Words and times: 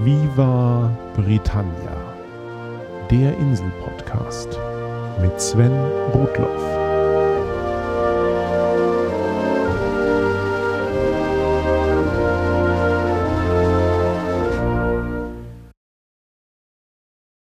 Viva 0.00 0.96
Britannia, 1.16 2.14
der 3.10 3.36
Insel-Podcast 3.36 4.48
mit 5.20 5.40
Sven 5.40 5.72
Rudloff. 6.12 6.62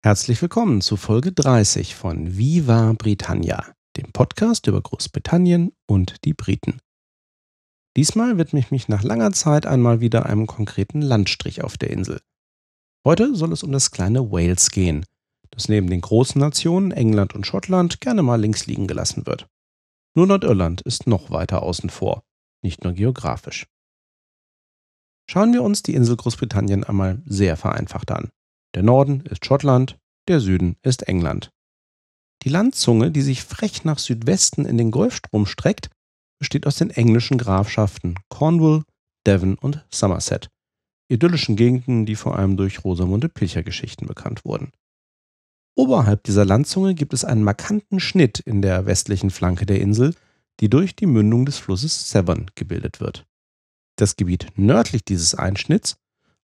Herzlich 0.04 0.40
willkommen 0.40 0.82
zu 0.82 0.96
Folge 0.96 1.32
30 1.32 1.96
von 1.96 2.38
Viva 2.38 2.94
Britannia, 2.96 3.74
dem 3.98 4.12
Podcast 4.12 4.68
über 4.68 4.80
Großbritannien 4.80 5.72
und 5.88 6.24
die 6.24 6.36
Briten. 6.36 6.78
Diesmal 7.98 8.38
widme 8.38 8.60
ich 8.60 8.70
mich 8.70 8.88
nach 8.90 9.02
langer 9.02 9.32
Zeit 9.32 9.66
einmal 9.66 10.02
wieder 10.02 10.28
einem 10.28 10.46
konkreten 10.46 11.02
Landstrich 11.02 11.64
auf 11.64 11.80
der 11.80 11.90
Insel. 11.90 12.20
Heute 13.06 13.36
soll 13.36 13.52
es 13.52 13.64
um 13.64 13.72
das 13.74 13.92
kleine 13.92 14.32
Wales 14.32 14.72
gehen, 14.72 15.06
das 15.52 15.68
neben 15.68 15.90
den 15.90 16.00
großen 16.00 16.40
Nationen 16.40 16.92
England 16.92 17.36
und 17.36 17.46
Schottland 17.46 18.00
gerne 18.00 18.24
mal 18.24 18.40
links 18.40 18.66
liegen 18.66 18.88
gelassen 18.88 19.26
wird. 19.26 19.48
Nur 20.16 20.28
Nordirland 20.28 20.82
ist 20.82 21.06
noch 21.06 21.30
weiter 21.30 21.64
außen 21.64 21.90
vor, 21.90 22.24
nicht 22.62 22.84
nur 22.86 22.94
geografisch. 22.94 23.66
Schauen 25.30 25.52
wir 25.52 25.64
uns 25.64 25.84
die 25.84 25.96
Insel 25.96 26.16
Großbritannien 26.16 26.86
einmal 26.86 27.22
sehr 27.26 27.58
vereinfacht 27.58 28.12
an. 28.12 28.30
Der 28.74 28.84
Norden 28.84 29.22
ist 29.22 29.46
Schottland, 29.46 29.98
der 30.30 30.40
Süden 30.40 30.78
ist 30.82 31.08
England. 31.08 31.50
Die 32.44 32.50
Landzunge, 32.50 33.12
die 33.12 33.22
sich 33.22 33.44
frech 33.44 33.84
nach 33.84 34.00
Südwesten 34.00 34.66
in 34.66 34.78
den 34.78 34.92
Golfstrom 34.92 35.46
streckt, 35.46 35.90
besteht 36.40 36.68
aus 36.68 36.78
den 36.78 36.90
englischen 36.90 37.38
Grafschaften 37.38 38.16
Cornwall, 38.30 38.84
Devon 39.26 39.56
und 39.56 39.86
Somerset, 39.90 40.50
idyllischen 41.14 41.56
Gegenden, 41.56 42.06
die 42.06 42.16
vor 42.16 42.38
allem 42.38 42.58
durch 42.58 42.84
Rosamunde 42.84 43.30
Pilcher-Geschichten 43.30 44.08
bekannt 44.08 44.44
wurden. 44.46 44.72
Oberhalb 45.76 46.24
dieser 46.24 46.46
Landzunge 46.46 46.94
gibt 46.94 47.14
es 47.14 47.26
einen 47.26 47.44
markanten 47.44 48.00
Schnitt 48.00 48.40
in 48.40 48.62
der 48.62 48.86
westlichen 48.86 49.30
Flanke 49.30 49.66
der 49.66 49.82
Insel, 49.82 50.16
die 50.60 50.70
durch 50.70 50.96
die 50.96 51.08
Mündung 51.08 51.46
des 51.46 51.58
Flusses 51.58 52.10
Severn 52.10 52.52
gebildet 52.56 53.00
wird. 53.00 53.26
Das 53.96 54.16
Gebiet 54.16 54.48
nördlich 54.56 55.04
dieses 55.04 55.36
Einschnitts, 55.36 55.98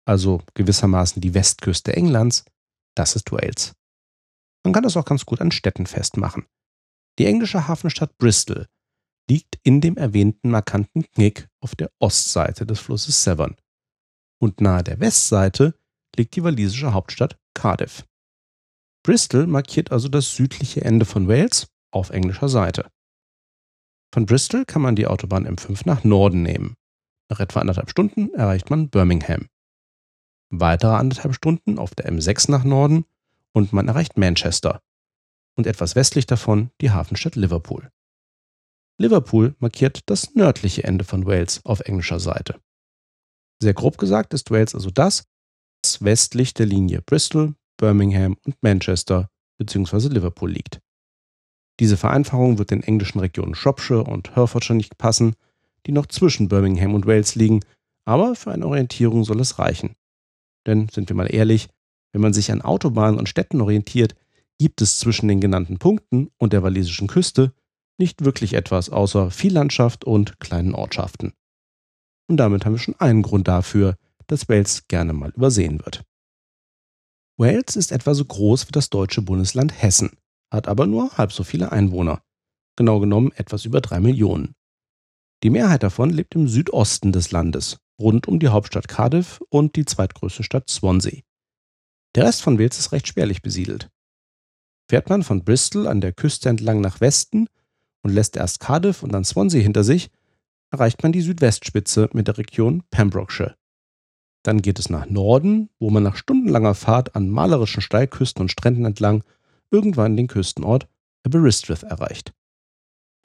also 0.06 0.42
gewissermaßen 0.54 1.22
die 1.22 1.34
Westküste 1.34 1.96
Englands, 1.96 2.46
das 2.96 3.16
ist 3.16 3.32
Wales. 3.32 3.74
Man 4.64 4.74
kann 4.74 4.84
das 4.84 4.98
auch 4.98 5.06
ganz 5.06 5.26
gut 5.26 5.42
an 5.42 5.52
Städten 5.52 5.86
festmachen. 5.86 6.46
Die 7.18 7.26
englische 7.26 7.68
Hafenstadt 7.68 8.18
Bristol 8.18 8.68
liegt 9.30 9.60
in 9.64 9.82
dem 9.82 9.98
erwähnten 9.98 10.50
markanten 10.50 11.04
Knick 11.12 11.48
auf 11.62 11.76
der 11.76 11.92
Ostseite 12.00 12.66
des 12.66 12.80
Flusses 12.80 13.24
Severn. 13.24 13.56
Und 14.42 14.62
nahe 14.62 14.84
der 14.84 15.00
Westseite 15.00 15.78
liegt 16.16 16.36
die 16.36 16.44
walisische 16.44 16.94
Hauptstadt 16.94 17.38
Cardiff. 17.54 18.06
Bristol 19.04 19.48
markiert 19.48 19.92
also 19.92 20.08
das 20.08 20.36
südliche 20.36 20.82
Ende 20.82 21.06
von 21.06 21.28
Wales 21.28 21.68
auf 21.92 22.10
englischer 22.10 22.50
Seite. 22.50 22.90
Von 24.14 24.26
Bristol 24.26 24.66
kann 24.66 24.82
man 24.82 24.96
die 24.96 25.08
Autobahn 25.08 25.48
M5 25.48 25.82
nach 25.86 26.04
Norden 26.04 26.42
nehmen. 26.42 26.76
Nach 27.30 27.40
etwa 27.40 27.60
anderthalb 27.62 27.90
Stunden 27.90 28.34
erreicht 28.34 28.70
man 28.70 28.90
Birmingham. 28.90 29.48
Weitere 30.50 30.96
anderthalb 30.96 31.34
Stunden 31.36 31.80
auf 31.80 31.96
der 31.96 32.12
M6 32.12 32.50
nach 32.52 32.64
Norden 32.64 33.06
und 33.54 33.74
man 33.74 33.88
erreicht 33.88 34.18
Manchester. 34.18 34.82
Und 35.58 35.68
etwas 35.68 35.96
westlich 35.96 36.26
davon 36.26 36.72
die 36.82 36.92
Hafenstadt 36.92 37.36
Liverpool. 37.36 37.92
Liverpool 38.98 39.56
markiert 39.60 40.02
das 40.10 40.36
nördliche 40.36 40.84
Ende 40.84 41.04
von 41.04 41.26
Wales 41.26 41.64
auf 41.66 41.82
englischer 41.82 42.20
Seite. 42.20 42.62
Sehr 43.62 43.74
grob 43.74 43.98
gesagt 43.98 44.34
ist 44.34 44.52
Wales 44.52 44.76
also 44.76 44.90
das, 44.90 45.26
was 45.84 46.04
westlich 46.04 46.54
der 46.54 46.66
Linie 46.66 47.02
Bristol, 47.02 47.56
Birmingham 47.78 48.38
und 48.46 48.62
Manchester 48.62 49.30
bzw. 49.58 50.10
Liverpool 50.10 50.52
liegt. 50.52 50.82
Diese 51.80 51.98
Vereinfachung 51.98 52.58
wird 52.58 52.72
den 52.72 52.84
englischen 52.84 53.20
Regionen 53.20 53.56
Shropshire 53.56 54.04
und 54.04 54.36
Herefordshire 54.36 54.78
nicht 54.78 54.98
passen, 54.98 55.36
die 55.86 55.92
noch 55.92 56.06
zwischen 56.08 56.48
Birmingham 56.48 56.94
und 56.94 57.06
Wales 57.06 57.36
liegen, 57.36 57.62
aber 58.06 58.36
für 58.36 58.52
eine 58.52 58.66
Orientierung 58.66 59.24
soll 59.24 59.40
es 59.42 59.60
reichen. 59.60 59.96
Denn, 60.66 60.90
sind 60.90 61.10
wir 61.10 61.16
mal 61.16 61.34
ehrlich, 61.34 61.68
wenn 62.14 62.22
man 62.22 62.34
sich 62.34 62.52
an 62.52 62.62
Autobahnen 62.62 63.20
und 63.20 63.30
Städten 63.30 63.62
orientiert, 63.62 64.16
gibt 64.58 64.82
es 64.82 65.00
zwischen 65.00 65.28
den 65.28 65.42
genannten 65.42 65.80
Punkten 65.80 66.32
und 66.38 66.54
der 66.54 66.64
walisischen 66.64 67.08
Küste 67.08 67.54
nicht 67.98 68.24
wirklich 68.24 68.54
etwas 68.54 68.90
außer 68.90 69.32
viel 69.32 69.54
Landschaft 69.54 70.06
und 70.06 70.40
kleinen 70.40 70.74
Ortschaften. 70.74 71.34
Und 72.28 72.38
damit 72.38 72.66
haben 72.66 72.74
wir 72.74 72.80
schon 72.80 73.00
einen 73.00 73.22
Grund 73.22 73.48
dafür, 73.48 73.98
dass 74.28 74.50
Wales 74.50 74.88
gerne 74.88 75.14
mal 75.14 75.32
übersehen 75.32 75.80
wird. 75.86 76.04
Wales 77.38 77.76
ist 77.76 77.92
etwa 77.92 78.14
so 78.14 78.26
groß 78.26 78.68
wie 78.68 78.72
das 78.72 78.90
deutsche 78.90 79.22
Bundesland 79.22 79.82
Hessen, 79.82 80.18
hat 80.52 80.68
aber 80.68 80.88
nur 80.88 81.18
halb 81.18 81.32
so 81.34 81.44
viele 81.44 81.72
Einwohner, 81.72 82.24
genau 82.76 83.00
genommen 83.00 83.32
etwas 83.36 83.66
über 83.66 83.82
drei 83.82 84.00
Millionen. 84.00 84.56
Die 85.44 85.50
Mehrheit 85.50 85.84
davon 85.84 86.10
lebt 86.10 86.34
im 86.36 86.48
Südosten 86.48 87.12
des 87.12 87.32
Landes, 87.32 87.78
rund 88.00 88.28
um 88.28 88.40
die 88.40 88.48
Hauptstadt 88.48 88.88
Cardiff 88.88 89.42
und 89.50 89.76
die 89.76 89.86
zweitgrößte 89.86 90.44
Stadt 90.44 90.70
Swansea. 90.70 91.22
Der 92.16 92.26
Rest 92.26 92.42
von 92.42 92.58
Wales 92.58 92.80
ist 92.80 92.94
recht 92.94 93.08
spärlich 93.08 93.42
besiedelt. 93.42 93.90
Fährt 94.90 95.10
man 95.10 95.24
von 95.24 95.44
Bristol 95.44 95.88
an 95.88 96.00
der 96.00 96.14
Küste 96.14 96.50
entlang 96.50 96.80
nach 96.80 97.02
Westen 97.02 97.48
und 98.02 98.14
lässt 98.14 98.38
erst 98.38 98.60
Cardiff 98.60 99.04
und 99.04 99.12
dann 99.12 99.26
Swansea 99.26 99.62
hinter 99.62 99.84
sich, 99.84 100.10
erreicht 100.72 101.04
man 101.04 101.12
die 101.12 101.22
Südwestspitze 101.22 102.10
mit 102.14 102.28
der 102.28 102.38
Region 102.38 102.84
Pembrokeshire. 102.92 103.56
Dann 104.44 104.62
geht 104.62 104.78
es 104.78 104.90
nach 104.90 105.08
Norden, 105.08 105.70
wo 105.80 105.90
man 105.90 106.04
nach 106.04 106.18
stundenlanger 106.18 106.76
Fahrt 106.76 107.16
an 107.16 107.30
malerischen 107.30 107.82
Steilküsten 107.82 108.42
und 108.42 108.52
Stränden 108.52 108.86
entlang 108.86 109.24
irgendwann 109.72 110.16
den 110.16 110.28
Küstenort 110.28 110.88
Aberystwyth 111.26 111.84
erreicht. 111.84 112.34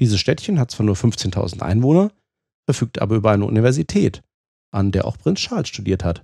Dieses 0.01 0.19
Städtchen 0.19 0.59
hat 0.59 0.71
zwar 0.71 0.87
nur 0.87 0.97
15.000 0.97 1.61
Einwohner, 1.61 2.11
verfügt 2.65 3.03
aber 3.03 3.17
über 3.17 3.31
eine 3.31 3.45
Universität, 3.45 4.23
an 4.71 4.93
der 4.93 5.05
auch 5.05 5.19
Prinz 5.19 5.41
Charles 5.41 5.69
studiert 5.69 6.05
hat. 6.05 6.23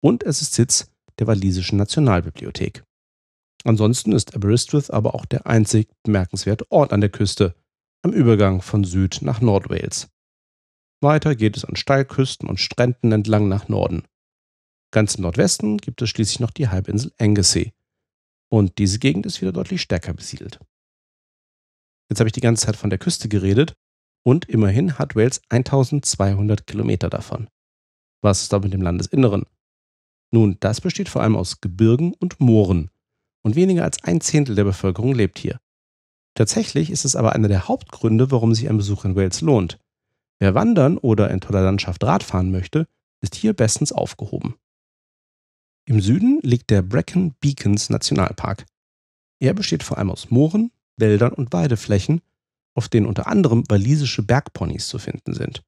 Und 0.00 0.24
es 0.24 0.42
ist 0.42 0.54
Sitz 0.54 0.90
der 1.20 1.28
walisischen 1.28 1.78
Nationalbibliothek. 1.78 2.82
Ansonsten 3.62 4.12
ist 4.12 4.34
Aberystwyth 4.34 4.90
aber 4.90 5.14
auch 5.14 5.24
der 5.24 5.46
einzig 5.46 5.88
bemerkenswerte 6.02 6.70
Ort 6.70 6.92
an 6.92 7.00
der 7.00 7.10
Küste, 7.10 7.54
am 8.02 8.12
Übergang 8.12 8.60
von 8.60 8.84
Süd 8.84 9.20
nach 9.22 9.40
Nordwales. 9.40 10.08
Weiter 11.00 11.36
geht 11.36 11.56
es 11.56 11.64
an 11.64 11.76
Steilküsten 11.76 12.48
und 12.48 12.60
Stränden 12.60 13.12
entlang 13.12 13.48
nach 13.48 13.68
Norden. 13.68 14.04
Ganz 14.90 15.16
im 15.16 15.22
Nordwesten 15.22 15.78
gibt 15.78 16.00
es 16.02 16.10
schließlich 16.10 16.40
noch 16.40 16.50
die 16.50 16.68
Halbinsel 16.68 17.12
Anglesey. 17.18 17.72
Und 18.48 18.78
diese 18.78 18.98
Gegend 18.98 19.26
ist 19.26 19.40
wieder 19.40 19.52
deutlich 19.52 19.82
stärker 19.82 20.14
besiedelt. 20.14 20.60
Jetzt 22.08 22.20
habe 22.20 22.28
ich 22.28 22.32
die 22.32 22.40
ganze 22.40 22.66
Zeit 22.66 22.76
von 22.76 22.90
der 22.90 22.98
Küste 22.98 23.28
geredet 23.28 23.74
und 24.24 24.48
immerhin 24.48 24.98
hat 24.98 25.16
Wales 25.16 25.42
1200 25.48 26.66
Kilometer 26.66 27.10
davon. 27.10 27.48
Was 28.22 28.42
ist 28.42 28.52
da 28.52 28.58
mit 28.60 28.72
dem 28.72 28.82
Landesinneren? 28.82 29.44
Nun, 30.32 30.56
das 30.60 30.80
besteht 30.80 31.08
vor 31.08 31.22
allem 31.22 31.36
aus 31.36 31.60
Gebirgen 31.60 32.14
und 32.14 32.40
Mooren 32.40 32.90
und 33.44 33.56
weniger 33.56 33.84
als 33.84 34.02
ein 34.02 34.20
Zehntel 34.20 34.54
der 34.54 34.64
Bevölkerung 34.64 35.14
lebt 35.14 35.38
hier. 35.38 35.60
Tatsächlich 36.34 36.90
ist 36.90 37.04
es 37.04 37.14
aber 37.14 37.32
einer 37.32 37.48
der 37.48 37.68
Hauptgründe, 37.68 38.30
warum 38.30 38.54
sich 38.54 38.68
ein 38.68 38.76
Besuch 38.76 39.04
in 39.04 39.14
Wales 39.14 39.40
lohnt. 39.40 39.78
Wer 40.44 40.54
wandern 40.54 40.98
oder 40.98 41.30
in 41.30 41.40
toller 41.40 41.62
Landschaft 41.62 42.04
Radfahren 42.04 42.50
möchte, 42.50 42.86
ist 43.22 43.34
hier 43.34 43.54
bestens 43.54 43.92
aufgehoben. 43.92 44.56
Im 45.86 46.02
Süden 46.02 46.38
liegt 46.42 46.68
der 46.68 46.82
Brecon 46.82 47.34
Beacons 47.40 47.88
Nationalpark. 47.88 48.66
Er 49.40 49.54
besteht 49.54 49.82
vor 49.82 49.96
allem 49.96 50.10
aus 50.10 50.28
Mooren, 50.28 50.70
Wäldern 50.98 51.32
und 51.32 51.54
Weideflächen, 51.54 52.20
auf 52.74 52.90
denen 52.90 53.06
unter 53.06 53.26
anderem 53.26 53.64
walisische 53.70 54.22
Bergponys 54.22 54.86
zu 54.86 54.98
finden 54.98 55.32
sind. 55.32 55.62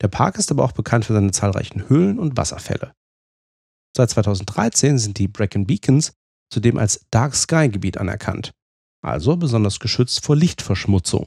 Der 0.00 0.06
Park 0.06 0.38
ist 0.38 0.52
aber 0.52 0.62
auch 0.62 0.70
bekannt 0.70 1.04
für 1.04 1.14
seine 1.14 1.32
zahlreichen 1.32 1.88
Höhlen 1.88 2.20
und 2.20 2.36
Wasserfälle. 2.36 2.94
Seit 3.96 4.10
2013 4.10 4.98
sind 4.98 5.18
die 5.18 5.26
Brecon 5.26 5.66
Beacons 5.66 6.12
zudem 6.50 6.78
als 6.78 7.04
Dark 7.10 7.34
Sky 7.34 7.68
Gebiet 7.68 7.98
anerkannt 7.98 8.52
also 9.00 9.36
besonders 9.36 9.78
geschützt 9.78 10.24
vor 10.24 10.36
Lichtverschmutzung, 10.36 11.26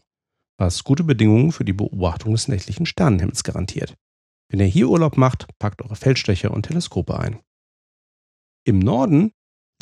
was 0.61 0.83
gute 0.83 1.03
Bedingungen 1.03 1.51
für 1.51 1.65
die 1.65 1.73
Beobachtung 1.73 2.33
des 2.33 2.47
nächtlichen 2.47 2.85
Sternenhimmels 2.85 3.43
garantiert. 3.43 3.97
Wenn 4.47 4.59
ihr 4.59 4.67
hier 4.67 4.89
Urlaub 4.89 5.17
macht, 5.17 5.47
packt 5.57 5.81
eure 5.81 5.95
Feldstecher 5.95 6.51
und 6.51 6.67
Teleskope 6.67 7.19
ein. 7.19 7.39
Im 8.63 8.77
Norden 8.77 9.31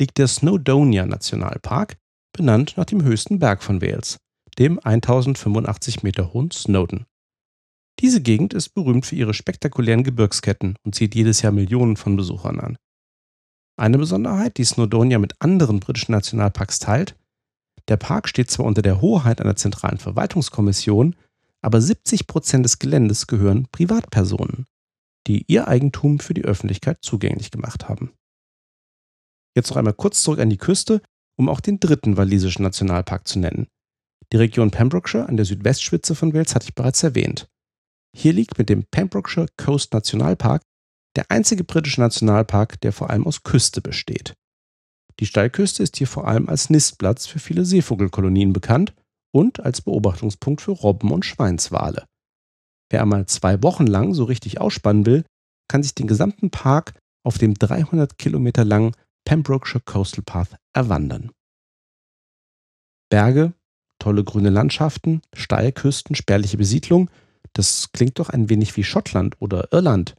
liegt 0.00 0.16
der 0.16 0.26
Snowdonia 0.26 1.04
Nationalpark, 1.04 1.98
benannt 2.32 2.78
nach 2.78 2.86
dem 2.86 3.02
höchsten 3.02 3.38
Berg 3.38 3.62
von 3.62 3.82
Wales, 3.82 4.16
dem 4.58 4.80
1085 4.82 6.02
Meter 6.02 6.32
hohen 6.32 6.50
Snowdon. 6.50 7.04
Diese 7.98 8.22
Gegend 8.22 8.54
ist 8.54 8.70
berühmt 8.70 9.04
für 9.04 9.16
ihre 9.16 9.34
spektakulären 9.34 10.02
Gebirgsketten 10.02 10.76
und 10.82 10.94
zieht 10.94 11.14
jedes 11.14 11.42
Jahr 11.42 11.52
Millionen 11.52 11.98
von 11.98 12.16
Besuchern 12.16 12.58
an. 12.58 12.78
Eine 13.76 13.98
Besonderheit, 13.98 14.56
die 14.56 14.64
Snowdonia 14.64 15.18
mit 15.18 15.34
anderen 15.40 15.80
britischen 15.80 16.12
Nationalparks 16.12 16.78
teilt, 16.78 17.16
der 17.90 17.96
Park 17.96 18.28
steht 18.28 18.50
zwar 18.50 18.66
unter 18.66 18.82
der 18.82 19.00
Hoheit 19.00 19.40
einer 19.40 19.56
zentralen 19.56 19.98
Verwaltungskommission, 19.98 21.16
aber 21.60 21.80
70 21.80 22.26
Prozent 22.26 22.64
des 22.64 22.78
Geländes 22.78 23.26
gehören 23.26 23.66
Privatpersonen, 23.70 24.66
die 25.26 25.44
ihr 25.48 25.68
Eigentum 25.68 26.20
für 26.20 26.32
die 26.32 26.44
Öffentlichkeit 26.44 26.98
zugänglich 27.02 27.50
gemacht 27.50 27.88
haben. 27.88 28.12
Jetzt 29.56 29.70
noch 29.70 29.76
einmal 29.76 29.94
kurz 29.94 30.22
zurück 30.22 30.38
an 30.38 30.50
die 30.50 30.56
Küste, 30.56 31.02
um 31.36 31.48
auch 31.48 31.60
den 31.60 31.80
dritten 31.80 32.16
walisischen 32.16 32.62
Nationalpark 32.62 33.26
zu 33.26 33.40
nennen. 33.40 33.66
Die 34.32 34.36
Region 34.36 34.70
Pembrokeshire 34.70 35.28
an 35.28 35.36
der 35.36 35.44
Südwestspitze 35.44 36.14
von 36.14 36.32
Wales 36.32 36.54
hatte 36.54 36.66
ich 36.68 36.74
bereits 36.76 37.02
erwähnt. 37.02 37.48
Hier 38.16 38.32
liegt 38.32 38.56
mit 38.56 38.68
dem 38.68 38.84
Pembrokeshire 38.84 39.48
Coast 39.56 39.92
Nationalpark 39.92 40.62
der 41.16 41.28
einzige 41.28 41.64
britische 41.64 42.00
Nationalpark, 42.00 42.80
der 42.82 42.92
vor 42.92 43.10
allem 43.10 43.26
aus 43.26 43.42
Küste 43.42 43.80
besteht. 43.80 44.34
Die 45.20 45.26
Steilküste 45.26 45.82
ist 45.82 45.98
hier 45.98 46.06
vor 46.06 46.26
allem 46.26 46.48
als 46.48 46.70
Nistplatz 46.70 47.26
für 47.26 47.38
viele 47.38 47.66
Seevogelkolonien 47.66 48.54
bekannt 48.54 48.94
und 49.32 49.60
als 49.60 49.82
Beobachtungspunkt 49.82 50.62
für 50.62 50.70
Robben 50.70 51.12
und 51.12 51.26
Schweinswale. 51.26 52.06
Wer 52.88 53.02
einmal 53.02 53.26
zwei 53.26 53.62
Wochen 53.62 53.86
lang 53.86 54.14
so 54.14 54.24
richtig 54.24 54.60
ausspannen 54.62 55.04
will, 55.04 55.24
kann 55.68 55.82
sich 55.82 55.94
den 55.94 56.06
gesamten 56.06 56.50
Park 56.50 56.94
auf 57.22 57.36
dem 57.36 57.54
300 57.54 58.16
Kilometer 58.16 58.64
langen 58.64 58.92
Pembrokeshire 59.26 59.82
Coastal 59.84 60.24
Path 60.24 60.56
erwandern. 60.72 61.30
Berge, 63.10 63.52
tolle 63.98 64.24
grüne 64.24 64.48
Landschaften, 64.48 65.20
Steilküsten, 65.34 66.16
spärliche 66.16 66.56
Besiedlung, 66.56 67.10
das 67.52 67.92
klingt 67.92 68.18
doch 68.18 68.30
ein 68.30 68.48
wenig 68.48 68.74
wie 68.78 68.84
Schottland 68.84 69.36
oder 69.38 69.70
Irland. 69.70 70.14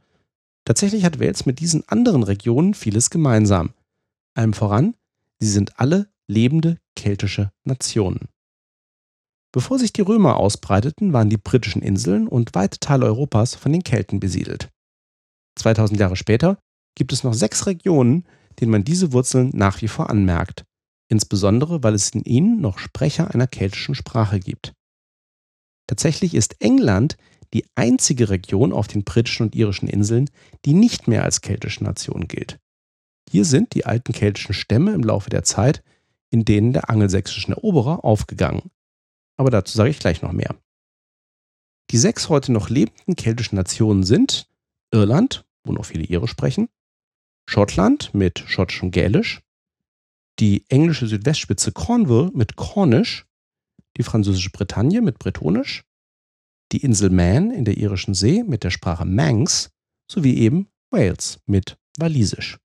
Tatsächlich 0.63 1.06
hat 1.06 1.19
Wales 1.19 1.48
mit 1.48 1.59
diesen 1.59 1.88
anderen 1.89 2.21
Regionen 2.21 2.75
vieles 2.75 3.09
gemeinsam. 3.09 3.74
Allem 4.33 4.54
voran, 4.54 4.95
sie 5.39 5.50
sind 5.50 5.80
alle 5.80 6.12
lebende 6.28 6.78
keltische 6.95 7.51
Nationen. 7.63 8.30
Bevor 9.54 9.80
sich 9.80 9.92
die 9.92 10.01
Römer 10.01 10.38
ausbreiteten, 10.38 11.12
waren 11.12 11.30
die 11.30 11.38
britischen 11.38 11.81
Inseln 11.81 12.28
und 12.28 12.56
weite 12.56 12.80
Teile 12.80 13.06
Europas 13.06 13.56
von 13.56 13.74
den 13.74 13.83
Kelten 13.83 14.19
besiedelt. 14.22 14.69
2000 15.57 16.00
Jahre 16.00 16.16
später 16.16 16.57
gibt 16.95 17.12
es 17.12 17.24
noch 17.24 17.33
sechs 17.33 17.68
Regionen, 17.68 18.25
denen 18.60 18.72
man 18.72 18.86
diese 18.86 19.12
Wurzeln 19.12 19.51
nach 19.54 19.81
wie 19.81 19.89
vor 19.89 20.10
anmerkt, 20.10 20.63
insbesondere 21.10 21.84
weil 21.84 21.94
es 21.94 22.12
in 22.12 22.24
ihnen 22.24 22.62
noch 22.62 22.80
Sprecher 22.80 23.34
einer 23.34 23.48
keltischen 23.48 23.95
Sprache 23.95 24.39
gibt. 24.39 24.74
Tatsächlich 25.88 26.34
ist 26.36 26.62
England 26.62 27.18
die 27.54 27.66
einzige 27.75 28.30
Region 28.30 28.72
auf 28.72 28.88
den 28.88 29.04
britischen 29.04 29.44
und 29.44 29.56
irischen 29.56 29.89
Inseln, 29.89 30.30
die 30.63 30.74
nicht 30.74 31.10
mehr 31.10 31.24
als 31.24 31.42
keltische 31.42 31.84
Nation 31.84 32.30
gilt. 32.30 32.57
Hier 33.31 33.45
sind 33.45 33.75
die 33.75 33.86
alten 33.86 34.12
keltischen 34.12 34.54
Stämme 34.54 34.92
im 34.92 35.04
Laufe 35.04 35.30
der 35.30 35.44
Zeit 35.44 35.83
in 36.31 36.44
denen 36.44 36.74
der 36.74 36.89
angelsächsischen 36.89 37.54
Eroberer 37.54 38.04
aufgegangen. 38.04 38.72
Aber 39.38 39.50
dazu 39.50 39.78
sage 39.78 39.89
ich 39.89 40.00
gleich 40.00 40.22
noch 40.22 40.33
mehr. 40.33 40.54
Die 41.92 41.98
sechs 41.98 42.28
heute 42.28 42.51
noch 42.51 42.69
lebenden 42.69 43.16
keltischen 43.16 43.56
Nationen 43.56 44.04
sind 44.04 44.50
Irland, 44.92 45.45
wo 45.63 45.72
noch 45.72 45.86
viele 45.86 46.04
Irisch 46.04 46.31
sprechen, 46.31 46.68
Schottland 47.48 48.13
mit 48.13 48.39
schottischem 48.48 48.92
Gälisch, 48.92 49.42
die 50.39 50.66
englische 50.68 51.07
Südwestspitze 51.07 51.72
Cornwall 51.72 52.31
mit 52.34 52.57
Cornisch, 52.57 53.25
die 53.95 54.04
französische 54.04 54.50
Bretagne 54.51 55.01
mit 55.01 55.19
Bretonisch, 55.19 55.86
die 56.74 56.81
Insel 56.81 57.10
Man 57.10 57.51
in 57.51 57.63
der 57.63 57.77
irischen 57.77 58.13
See 58.13 58.44
mit 58.44 58.66
der 58.66 58.72
Sprache 58.72 59.06
Manx 59.06 59.69
sowie 60.10 60.36
eben 60.36 60.68
Wales 60.89 61.39
mit 61.45 61.77
Walisisch. 61.98 62.57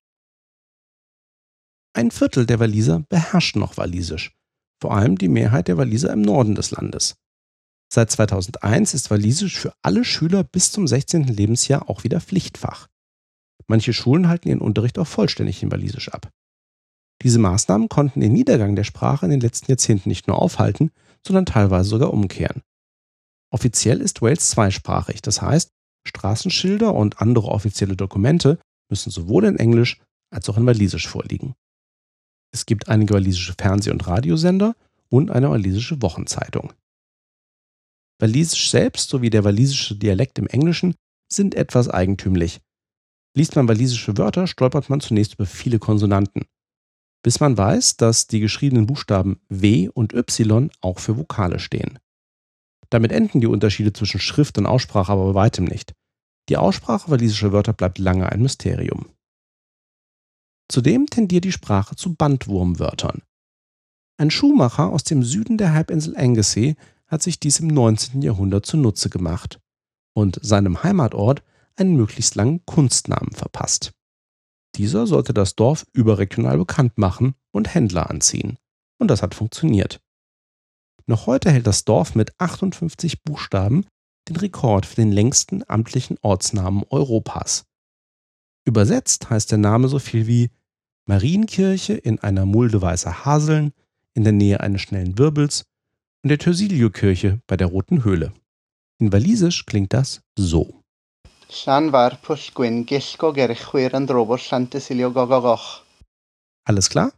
Ein 1.96 2.10
Viertel 2.10 2.44
der 2.44 2.60
Waliser 2.60 3.04
beherrscht 3.08 3.56
noch 3.56 3.78
Walisisch, 3.78 4.36
vor 4.82 4.94
allem 4.94 5.16
die 5.16 5.28
Mehrheit 5.28 5.66
der 5.66 5.78
Waliser 5.78 6.12
im 6.12 6.20
Norden 6.20 6.54
des 6.54 6.70
Landes. 6.70 7.16
Seit 7.90 8.10
2001 8.10 8.92
ist 8.92 9.10
Walisisch 9.10 9.58
für 9.58 9.72
alle 9.80 10.04
Schüler 10.04 10.44
bis 10.44 10.72
zum 10.72 10.86
16. 10.86 11.24
Lebensjahr 11.24 11.88
auch 11.88 12.04
wieder 12.04 12.20
Pflichtfach. 12.20 12.88
Manche 13.66 13.94
Schulen 13.94 14.28
halten 14.28 14.50
ihren 14.50 14.60
Unterricht 14.60 14.98
auch 14.98 15.06
vollständig 15.06 15.62
in 15.62 15.72
Walisisch 15.72 16.10
ab. 16.10 16.28
Diese 17.22 17.38
Maßnahmen 17.38 17.88
konnten 17.88 18.20
den 18.20 18.34
Niedergang 18.34 18.76
der 18.76 18.84
Sprache 18.84 19.24
in 19.24 19.30
den 19.30 19.40
letzten 19.40 19.70
Jahrzehnten 19.70 20.10
nicht 20.10 20.28
nur 20.28 20.38
aufhalten, 20.38 20.90
sondern 21.26 21.46
teilweise 21.46 21.88
sogar 21.88 22.12
umkehren. 22.12 22.60
Offiziell 23.50 24.02
ist 24.02 24.20
Wales 24.20 24.50
zweisprachig, 24.50 25.22
das 25.22 25.40
heißt, 25.40 25.70
Straßenschilder 26.06 26.92
und 26.94 27.22
andere 27.22 27.48
offizielle 27.48 27.96
Dokumente 27.96 28.58
müssen 28.90 29.10
sowohl 29.10 29.46
in 29.46 29.58
Englisch 29.58 30.02
als 30.30 30.46
auch 30.50 30.58
in 30.58 30.66
Walisisch 30.66 31.08
vorliegen. 31.08 31.54
Es 32.56 32.64
gibt 32.64 32.88
einige 32.88 33.12
walisische 33.12 33.52
Fernseh- 33.52 33.90
und 33.90 34.06
Radiosender 34.06 34.74
und 35.10 35.30
eine 35.30 35.50
walisische 35.50 36.00
Wochenzeitung. 36.00 36.72
Walisisch 38.18 38.70
selbst 38.70 39.10
sowie 39.10 39.28
der 39.28 39.44
walisische 39.44 39.94
Dialekt 39.94 40.38
im 40.38 40.46
Englischen 40.46 40.94
sind 41.30 41.54
etwas 41.54 41.90
eigentümlich. 41.90 42.62
Liest 43.36 43.56
man 43.56 43.68
walisische 43.68 44.16
Wörter, 44.16 44.46
stolpert 44.46 44.88
man 44.88 45.00
zunächst 45.00 45.34
über 45.34 45.44
viele 45.44 45.78
Konsonanten, 45.78 46.46
bis 47.22 47.40
man 47.40 47.58
weiß, 47.58 47.98
dass 47.98 48.26
die 48.26 48.40
geschriebenen 48.40 48.86
Buchstaben 48.86 49.38
W 49.50 49.90
und 49.90 50.14
Y 50.14 50.70
auch 50.80 50.98
für 50.98 51.18
Vokale 51.18 51.58
stehen. 51.58 51.98
Damit 52.88 53.12
enden 53.12 53.42
die 53.42 53.48
Unterschiede 53.48 53.92
zwischen 53.92 54.18
Schrift 54.18 54.56
und 54.56 54.64
Aussprache 54.64 55.12
aber 55.12 55.26
bei 55.26 55.34
weitem 55.34 55.66
nicht. 55.66 55.92
Die 56.48 56.56
Aussprache 56.56 57.10
walisischer 57.10 57.52
Wörter 57.52 57.74
bleibt 57.74 57.98
lange 57.98 58.32
ein 58.32 58.40
Mysterium. 58.40 59.10
Zudem 60.68 61.06
tendiert 61.06 61.44
die 61.44 61.52
Sprache 61.52 61.96
zu 61.96 62.14
Bandwurmwörtern. 62.14 63.22
Ein 64.18 64.30
Schuhmacher 64.30 64.90
aus 64.90 65.04
dem 65.04 65.22
Süden 65.22 65.58
der 65.58 65.72
Halbinsel 65.72 66.16
Anglesey 66.16 66.76
hat 67.06 67.22
sich 67.22 67.38
dies 67.38 67.60
im 67.60 67.68
19. 67.68 68.22
Jahrhundert 68.22 68.66
zunutze 68.66 69.10
gemacht 69.10 69.60
und 70.14 70.38
seinem 70.42 70.82
Heimatort 70.82 71.42
einen 71.76 71.96
möglichst 71.96 72.34
langen 72.34 72.64
Kunstnamen 72.64 73.32
verpasst. 73.32 73.92
Dieser 74.76 75.06
sollte 75.06 75.32
das 75.32 75.54
Dorf 75.54 75.86
überregional 75.92 76.58
bekannt 76.58 76.98
machen 76.98 77.34
und 77.52 77.74
Händler 77.74 78.10
anziehen. 78.10 78.58
Und 78.98 79.08
das 79.08 79.22
hat 79.22 79.34
funktioniert. 79.34 80.00
Noch 81.06 81.26
heute 81.26 81.50
hält 81.50 81.66
das 81.66 81.84
Dorf 81.84 82.14
mit 82.14 82.38
58 82.40 83.22
Buchstaben 83.22 83.86
den 84.28 84.36
Rekord 84.36 84.86
für 84.86 84.96
den 84.96 85.12
längsten 85.12 85.62
amtlichen 85.68 86.18
Ortsnamen 86.20 86.82
Europas. 86.90 87.64
Übersetzt 88.66 89.30
heißt 89.30 89.52
der 89.52 89.58
Name 89.58 89.88
so 89.88 89.98
viel 89.98 90.26
wie 90.26 90.50
Marienkirche 91.06 91.94
in 91.94 92.18
einer 92.18 92.44
Mulde 92.46 92.82
weißer 92.82 93.24
Haseln 93.24 93.72
in 94.14 94.24
der 94.24 94.32
Nähe 94.32 94.60
eines 94.60 94.82
schnellen 94.82 95.18
Wirbels 95.18 95.64
und 96.24 96.30
der 96.30 96.38
Thursilio-Kirche 96.38 97.40
bei 97.46 97.56
der 97.56 97.68
Roten 97.68 98.02
Höhle. 98.02 98.32
In 98.98 99.12
Walisisch 99.12 99.66
klingt 99.66 99.92
das 99.92 100.20
so. 100.36 100.82
Alles 106.64 106.90
klar? 106.90 107.12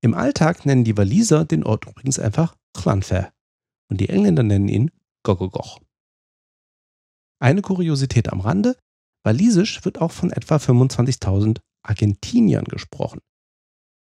Im 0.00 0.14
Alltag 0.14 0.64
nennen 0.64 0.84
die 0.84 0.96
Waliser 0.96 1.44
den 1.44 1.64
Ort 1.64 1.86
übrigens 1.86 2.20
einfach 2.20 2.54
Llanfair 2.76 3.32
und 3.90 4.00
die 4.00 4.08
Engländer 4.08 4.44
nennen 4.44 4.68
ihn 4.68 4.90
Gogogoch. 5.24 5.80
Eine 7.40 7.62
Kuriosität 7.62 8.32
am 8.32 8.40
Rande, 8.40 8.76
Walisisch 9.24 9.84
wird 9.84 10.00
auch 10.00 10.12
von 10.12 10.30
etwa 10.30 10.56
25.000 10.56 11.58
Argentiniern 11.82 12.64
gesprochen. 12.64 13.20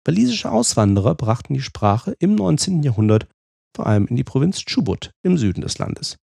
Walisische 0.06 0.52
Auswanderer 0.52 1.16
brachten 1.16 1.54
die 1.54 1.62
Sprache 1.62 2.16
im 2.20 2.36
19. 2.36 2.82
Jahrhundert 2.84 3.28
vor 3.76 3.88
allem 3.88 4.08
in 4.08 4.16
die 4.16 4.24
Provinz 4.24 4.60
Chubut 4.66 5.12
im 5.24 5.38
Süden 5.38 5.62
des 5.62 5.78
Landes. 5.78 6.18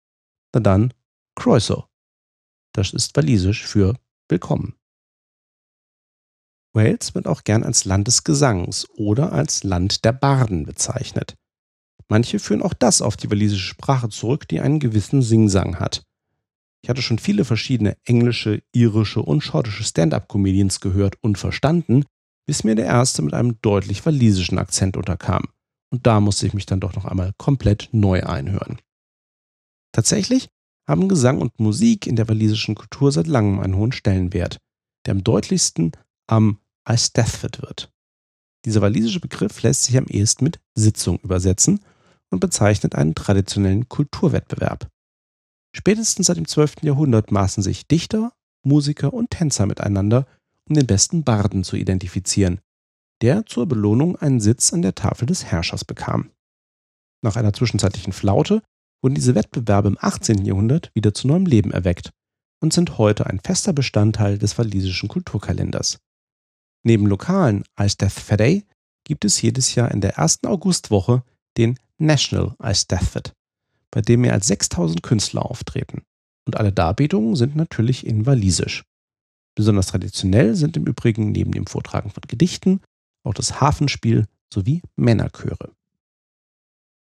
Na 0.55 0.61
dann 0.61 0.95
Croeso. 1.37 1.87
Das 2.73 2.93
ist 2.93 3.17
walisisch 3.17 3.67
für 3.67 3.99
willkommen. 4.29 4.75
Wales 6.73 7.15
wird 7.15 7.27
auch 7.27 7.45
gern 7.45 7.63
als 7.63 7.85
Land 7.85 8.09
des 8.09 8.25
Gesangs 8.25 8.89
oder 8.91 9.33
als 9.33 9.63
Land 9.63 10.05
der 10.05 10.13
Barden 10.13 10.65
bezeichnet. 10.65 11.37
Manche 12.09 12.39
führen 12.39 12.63
auch 12.63 12.75
das 12.75 13.01
auf 13.01 13.17
die 13.17 13.31
walisische 13.31 13.69
Sprache 13.69 14.09
zurück, 14.09 14.49
die 14.49 14.61
einen 14.61 14.81
gewissen 14.81 15.23
Singsang 15.23 15.79
hat. 15.79 16.05
Ich 16.85 16.91
hatte 16.91 17.01
schon 17.01 17.19
viele 17.19 17.47
verschiedene 17.47 17.97
englische, 18.05 18.63
irische 18.75 19.23
und 19.23 19.41
schottische 19.41 19.85
Stand-up-Comedians 19.85 20.81
gehört 20.81 21.17
und 21.23 21.39
verstanden, 21.39 22.05
bis 22.47 22.63
mir 22.63 22.75
der 22.75 22.85
erste 22.85 23.23
mit 23.23 23.33
einem 23.33 23.59
deutlich 23.63 24.05
walisischen 24.05 24.59
Akzent 24.59 24.99
unterkam. 24.99 25.45
Und 25.91 26.07
da 26.07 26.21
musste 26.21 26.47
ich 26.47 26.53
mich 26.53 26.67
dann 26.67 26.81
doch 26.81 26.95
noch 26.95 27.07
einmal 27.07 27.33
komplett 27.39 27.89
neu 27.93 28.23
einhören. 28.25 28.83
Tatsächlich 29.93 30.51
haben 30.87 31.09
Gesang 31.09 31.41
und 31.41 31.59
Musik 31.59 32.07
in 32.07 32.17
der 32.17 32.29
walisischen 32.29 32.75
Kultur 32.75 33.11
seit 33.13 33.29
langem 33.29 33.61
einen 33.61 33.77
hohen 33.77 33.93
Stellenwert, 33.93 34.59
der 35.07 35.13
am 35.13 35.25
deutlichsten 35.25 35.93
am 36.27 36.59
Eisteddfod 36.85 37.63
wird. 37.63 37.91
Dieser 38.67 38.83
walisische 38.83 39.21
Begriff 39.21 39.63
lässt 39.63 39.85
sich 39.85 39.97
am 39.97 40.05
ehesten 40.05 40.45
mit 40.45 40.61
Sitzung 40.75 41.19
übersetzen 41.21 41.81
und 42.29 42.41
bezeichnet 42.41 42.95
einen 42.95 43.15
traditionellen 43.15 43.89
Kulturwettbewerb. 43.89 44.91
Spätestens 45.77 46.27
seit 46.27 46.37
dem 46.37 46.47
12. 46.47 46.83
Jahrhundert 46.83 47.33
maßen 47.33 47.63
sich 47.63 47.87
Dichter, 47.89 48.33
Musiker 48.63 49.13
und 49.13 49.31
Tänzer 49.31 49.67
miteinander, 49.67 50.27
um 50.69 50.77
den 50.77 50.87
besten 50.87 51.25
Barden 51.25 51.65
zu 51.65 51.77
identifizieren, 51.77 52.61
der 53.21 53.45
zur 53.45 53.67
Belohnung 53.67 54.17
einen 54.17 54.41
Sitz 54.41 54.73
an 54.73 54.83
der 54.83 54.95
Tafel 54.95 55.27
des 55.27 55.45
Herrschers 55.45 55.85
bekam. 55.85 56.31
Nach 57.23 57.37
einer 57.37 57.53
zwischenzeitlichen 57.53 58.13
Flaute 58.13 58.63
wurden 59.03 59.15
diese 59.15 59.35
Wettbewerbe 59.35 59.89
im 59.89 59.99
18. 60.01 60.45
Jahrhundert 60.45 60.91
wieder 60.95 61.13
zu 61.13 61.27
neuem 61.27 61.47
Leben 61.47 61.73
erweckt 61.73 62.11
und 62.61 62.73
sind 62.73 62.97
heute 62.97 63.27
ein 63.27 63.41
fester 63.41 63.73
Bestandteil 63.73 64.39
des 64.39 64.57
walisischen 64.57 65.09
Kulturkalenders. 65.09 65.99
Neben 66.85 67.07
lokalen 67.07 67.65
Ice 67.81 67.97
Death 67.97 68.13
Friday 68.13 68.65
gibt 69.05 69.25
es 69.25 69.43
jedes 69.43 69.75
Jahr 69.75 69.91
in 69.91 70.01
der 70.01 70.17
ersten 70.17 70.47
Augustwoche 70.47 71.25
den 71.57 71.79
National 71.99 72.55
Ice 72.63 72.87
Death 72.87 73.05
Fit, 73.05 73.33
bei 73.95 74.03
dem 74.03 74.23
mehr 74.23 74.33
als 74.33 74.49
6000 74.49 75.05
Künstler 75.05 75.49
auftreten. 75.49 76.03
Und 76.47 76.57
alle 76.57 76.73
Darbietungen 76.73 77.37
sind 77.37 77.55
natürlich 77.55 78.05
in 78.05 78.27
Walisisch. 78.27 78.83
Besonders 79.57 79.87
traditionell 79.87 80.57
sind 80.57 80.77
im 80.77 80.85
Übrigen 80.85 81.31
neben 81.31 81.53
dem 81.53 81.67
Vortragen 81.67 82.11
von 82.11 82.23
Gedichten 82.27 82.81
auch 83.25 83.35
das 83.35 83.61
Hafenspiel 83.61 84.27
sowie 84.53 84.83
Männerchöre. 84.97 85.71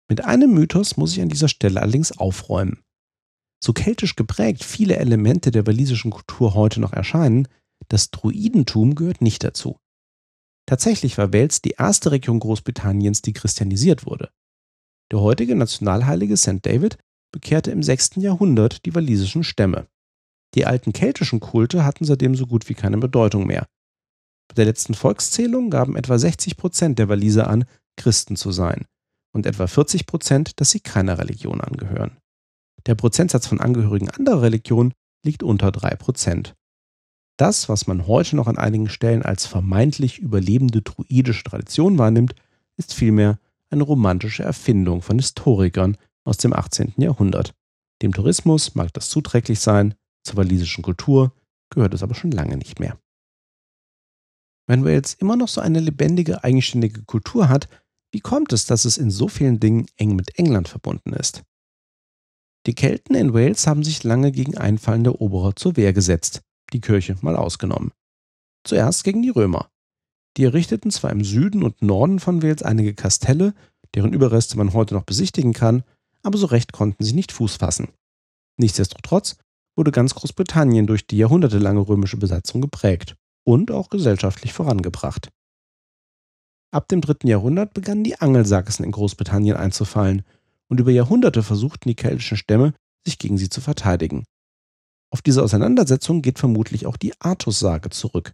Mit 0.08 0.24
einem 0.24 0.54
Mythos 0.54 0.96
muss 0.96 1.14
ich 1.14 1.22
an 1.24 1.30
dieser 1.30 1.48
Stelle 1.48 1.82
allerdings 1.82 2.12
aufräumen. 2.12 2.84
So 3.62 3.74
keltisch 3.74 4.16
geprägt 4.16 4.64
viele 4.64 4.98
Elemente 4.98 5.50
der 5.50 5.66
walisischen 5.66 6.12
Kultur 6.12 6.54
heute 6.54 6.80
noch 6.80 6.94
erscheinen, 6.94 7.48
das 7.90 8.12
Druidentum 8.12 8.94
gehört 8.94 9.22
nicht 9.22 9.44
dazu. 9.44 9.80
Tatsächlich 10.68 11.18
war 11.18 11.34
Wales 11.34 11.64
die 11.64 11.72
erste 11.72 12.12
Region 12.12 12.40
Großbritanniens, 12.40 13.24
die 13.24 13.34
christianisiert 13.34 14.06
wurde. 14.06 14.30
Der 15.12 15.20
heutige 15.20 15.56
Nationalheilige 15.56 16.38
St. 16.38 16.66
David 16.66 16.98
bekehrte 17.32 17.72
im 17.72 17.84
6. 17.84 18.16
Jahrhundert 18.18 18.86
die 18.86 18.96
walisischen 18.96 19.44
Stämme. 19.44 19.88
Die 20.56 20.66
alten 20.66 20.94
keltischen 20.94 21.40
Kulte 21.40 21.84
hatten 21.84 22.06
seitdem 22.06 22.36
so 22.36 22.46
gut 22.46 22.70
wie 22.70 22.76
keine 22.76 22.98
Bedeutung 22.98 23.48
mehr. 23.48 23.66
Bei 24.48 24.56
der 24.56 24.66
letzten 24.66 24.94
Volkszählung 24.94 25.70
gaben 25.70 25.96
etwa 25.96 26.18
60 26.18 26.58
Prozent 26.58 27.00
der 27.00 27.10
Waliser 27.10 27.48
an, 27.48 27.66
Christen 27.98 28.36
zu 28.36 28.52
sein 28.52 28.86
und 29.34 29.46
etwa 29.46 29.68
40 29.68 30.06
Prozent, 30.06 30.60
dass 30.60 30.72
sie 30.72 30.80
keiner 30.80 31.18
Religion 31.18 31.62
angehören. 31.62 32.18
Der 32.86 32.96
Prozentsatz 32.96 33.48
von 33.48 33.62
Angehörigen 33.62 34.10
anderer 34.10 34.44
Religionen 34.44 34.94
liegt 35.26 35.42
unter 35.42 35.72
3 35.72 35.96
Prozent. 35.96 36.54
Das, 37.38 37.68
was 37.68 37.88
man 37.88 38.06
heute 38.06 38.36
noch 38.36 38.48
an 38.48 38.58
einigen 38.58 38.90
Stellen 38.90 39.24
als 39.24 39.48
vermeintlich 39.48 40.20
überlebende 40.20 40.82
druidische 40.82 41.44
Tradition 41.44 41.98
wahrnimmt, 41.98 42.36
ist 42.78 42.94
vielmehr 42.94 43.40
eine 43.74 43.84
romantische 43.84 44.44
Erfindung 44.44 45.02
von 45.02 45.20
Historikern 45.20 45.98
aus 46.24 46.38
dem 46.38 46.54
18. 46.54 46.94
Jahrhundert. 46.98 47.54
Dem 48.02 48.14
Tourismus 48.14 48.76
mag 48.76 48.94
das 48.94 49.10
zuträglich 49.10 49.60
sein, 49.60 49.96
zur 50.24 50.38
walisischen 50.38 50.84
Kultur 50.84 51.34
gehört 51.70 51.94
es 51.94 52.04
aber 52.04 52.16
schon 52.16 52.32
lange 52.32 52.56
nicht 52.56 52.80
mehr. 52.80 52.98
Wenn 54.68 54.86
Wales 54.86 55.16
immer 55.16 55.36
noch 55.36 55.50
so 55.50 55.60
eine 55.60 55.80
lebendige, 55.80 56.44
eigenständige 56.44 57.04
Kultur 57.04 57.50
hat, 57.50 57.68
wie 58.14 58.22
kommt 58.22 58.54
es, 58.54 58.66
dass 58.66 58.86
es 58.86 58.98
in 58.98 59.12
so 59.12 59.28
vielen 59.28 59.60
Dingen 59.60 59.88
eng 59.98 60.16
mit 60.16 60.38
England 60.38 60.70
verbunden 60.70 61.14
ist? 61.14 61.44
Die 62.66 62.76
Kelten 62.76 63.16
in 63.16 63.34
Wales 63.34 63.68
haben 63.68 63.84
sich 63.84 64.04
lange 64.04 64.32
gegen 64.32 64.58
einfallende 64.58 65.10
Eroberer 65.10 65.56
zur 65.56 65.76
Wehr 65.76 65.92
gesetzt, 65.92 66.42
die 66.72 66.80
Kirche 66.80 67.18
mal 67.22 67.36
ausgenommen. 67.36 67.92
Zuerst 68.66 69.04
gegen 69.04 69.22
die 69.22 69.30
Römer. 69.30 69.70
Die 70.38 70.44
errichteten 70.44 70.92
zwar 70.92 71.12
im 71.12 71.24
Süden 71.24 71.64
und 71.64 71.82
Norden 71.82 72.20
von 72.20 72.42
Wales 72.42 72.64
einige 72.64 72.94
Kastelle, 72.94 73.54
deren 73.94 74.14
Überreste 74.14 74.58
man 74.58 74.74
heute 74.74 74.96
noch 74.96 75.04
besichtigen 75.04 75.54
kann, 75.54 75.84
aber 76.24 76.38
so 76.38 76.48
recht 76.48 76.72
konnten 76.72 77.04
sie 77.04 77.14
nicht 77.14 77.32
Fuß 77.32 77.58
fassen. 77.58 77.90
Nichtsdestotrotz 78.58 79.38
wurde 79.76 79.92
ganz 79.92 80.16
Großbritannien 80.16 80.88
durch 80.88 81.06
die 81.06 81.18
jahrhundertelange 81.18 81.88
römische 81.88 82.18
Besatzung 82.18 82.62
geprägt 82.62 83.16
und 83.44 83.72
auch 83.72 83.90
gesellschaftlich 83.90 84.54
vorangebracht. 84.54 85.30
Ab 86.72 86.88
dem 86.88 87.02
dritten 87.02 87.28
Jahrhundert 87.28 87.74
begannen 87.74 88.04
die 88.04 88.20
Angelsachsen 88.20 88.84
in 88.84 88.92
Großbritannien 88.92 89.58
einzufallen 89.58 90.24
und 90.70 90.80
über 90.80 90.92
Jahrhunderte 90.92 91.44
versuchten 91.44 91.90
die 91.90 91.96
keltischen 91.96 92.38
Stämme, 92.38 92.74
sich 93.06 93.20
gegen 93.20 93.38
sie 93.38 93.50
zu 93.50 93.62
verteidigen. 93.62 94.24
Auf 95.12 95.22
diese 95.22 95.44
Auseinandersetzung 95.44 96.24
geht 96.24 96.40
vermutlich 96.40 96.88
auch 96.88 96.98
die 96.98 97.14
Artussage 97.20 97.92
zurück, 97.92 98.32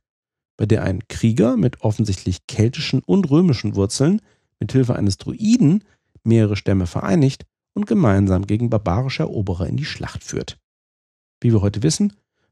bei 0.60 0.66
der 0.66 0.84
ein 0.84 1.08
Krieger 1.08 1.56
mit 1.56 1.80
offensichtlich 1.80 2.46
keltischen 2.46 3.02
und 3.06 3.32
römischen 3.32 3.76
Wurzeln 3.76 4.22
mit 4.60 4.74
Hilfe 4.74 4.94
eines 4.94 5.18
Druiden 5.18 5.86
mehrere 6.26 6.58
Stämme 6.58 6.86
vereinigt 6.86 7.46
und 7.74 7.88
gemeinsam 7.88 8.46
gegen 8.46 8.70
barbarische 8.70 9.24
Eroberer 9.24 9.68
in 9.68 9.78
die 9.78 9.86
Schlacht 9.86 10.22
führt. 10.22 10.60
Wie 11.40 11.54
wir 11.54 11.62
heute 11.62 11.82
wissen, 11.82 12.12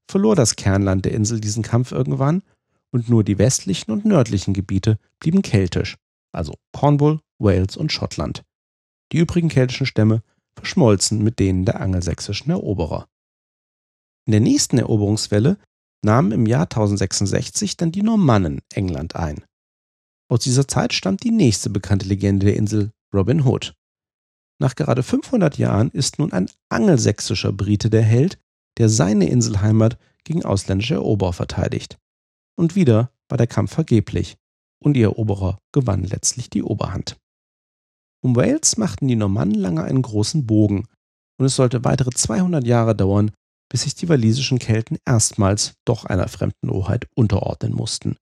verlor 0.09 0.37
das 0.37 0.55
Kernland 0.55 1.03
der 1.03 1.11
Insel 1.11 1.41
diesen 1.41 1.63
Kampf 1.63 1.91
irgendwann 1.91 2.43
und 2.91 3.09
nur 3.09 3.25
die 3.25 3.39
westlichen 3.39 3.91
und 3.91 4.05
nördlichen 4.05 4.53
Gebiete 4.53 4.99
blieben 5.19 5.41
keltisch, 5.41 5.97
also 6.31 6.53
Cornwall, 6.71 7.19
Wales 7.39 7.75
und 7.75 7.91
Schottland. 7.91 8.45
Die 9.11 9.17
übrigen 9.17 9.49
keltischen 9.49 9.85
Stämme 9.85 10.23
verschmolzen 10.55 11.25
mit 11.25 11.39
denen 11.39 11.65
der 11.65 11.81
angelsächsischen 11.81 12.51
Eroberer. 12.51 13.05
In 14.25 14.31
der 14.31 14.39
nächsten 14.39 14.77
Eroberungswelle 14.77 15.57
nahmen 16.07 16.31
im 16.31 16.45
Jahr 16.45 16.63
1066 16.63 17.75
dann 17.75 17.91
die 17.91 18.01
Normannen 18.01 18.61
England 18.73 19.17
ein. 19.17 19.43
Aus 20.31 20.39
dieser 20.39 20.67
Zeit 20.67 20.93
stammt 20.93 21.23
die 21.23 21.31
nächste 21.31 21.69
bekannte 21.69 22.07
Legende 22.07 22.45
der 22.45 22.55
Insel, 22.55 22.91
Robin 23.13 23.45
Hood. 23.45 23.73
Nach 24.59 24.75
gerade 24.75 25.03
500 25.03 25.57
Jahren 25.57 25.91
ist 25.91 26.17
nun 26.17 26.31
ein 26.31 26.49
angelsächsischer 26.69 27.51
Brite 27.51 27.89
der 27.89 28.03
Held, 28.03 28.39
der 28.77 28.87
seine 28.87 29.29
Inselheimat 29.29 29.99
gegen 30.23 30.45
ausländische 30.45 30.95
Eroberer 30.95 31.33
verteidigt. 31.33 31.97
Und 32.57 32.75
wieder 32.75 33.11
war 33.27 33.37
der 33.37 33.47
Kampf 33.47 33.73
vergeblich 33.73 34.37
und 34.81 34.93
die 34.93 35.01
Eroberer 35.01 35.59
gewannen 35.73 36.05
letztlich 36.05 36.49
die 36.49 36.63
Oberhand. 36.63 37.17
Um 38.23 38.35
Wales 38.35 38.77
machten 38.77 39.07
die 39.07 39.15
Normannen 39.15 39.55
lange 39.55 39.83
einen 39.83 40.01
großen 40.01 40.47
Bogen 40.47 40.87
und 41.37 41.45
es 41.45 41.55
sollte 41.55 41.83
weitere 41.83 42.11
200 42.11 42.65
Jahre 42.65 42.95
dauern, 42.95 43.31
bis 43.69 43.83
sich 43.83 43.95
die 43.95 44.09
walisischen 44.09 44.59
Kelten 44.59 44.97
erstmals 45.05 45.73
doch 45.85 46.05
einer 46.05 46.27
fremden 46.27 46.69
Hoheit 46.69 47.07
unterordnen 47.15 47.73
mussten. 47.73 48.17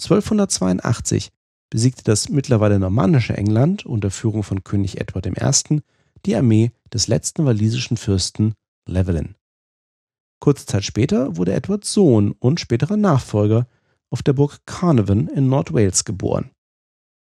1282 0.00 1.30
besiegte 1.70 2.02
das 2.04 2.28
mittlerweile 2.28 2.78
normannische 2.78 3.36
England 3.36 3.86
unter 3.86 4.10
Führung 4.10 4.42
von 4.42 4.64
König 4.64 5.00
Edward 5.00 5.26
I. 5.26 5.80
die 6.26 6.36
Armee 6.36 6.72
des 6.92 7.08
letzten 7.08 7.44
walisischen 7.44 7.96
Fürsten 7.96 8.54
Llewellyn. 8.88 9.34
Kurze 10.40 10.66
Zeit 10.66 10.84
später 10.84 11.36
wurde 11.36 11.54
Edwards 11.54 11.92
Sohn 11.92 12.32
und 12.32 12.60
späterer 12.60 12.96
Nachfolger 12.96 13.66
auf 14.10 14.22
der 14.22 14.34
Burg 14.34 14.60
Carnarvon 14.66 15.28
in 15.28 15.48
Nordwales 15.48 16.04
geboren. 16.04 16.50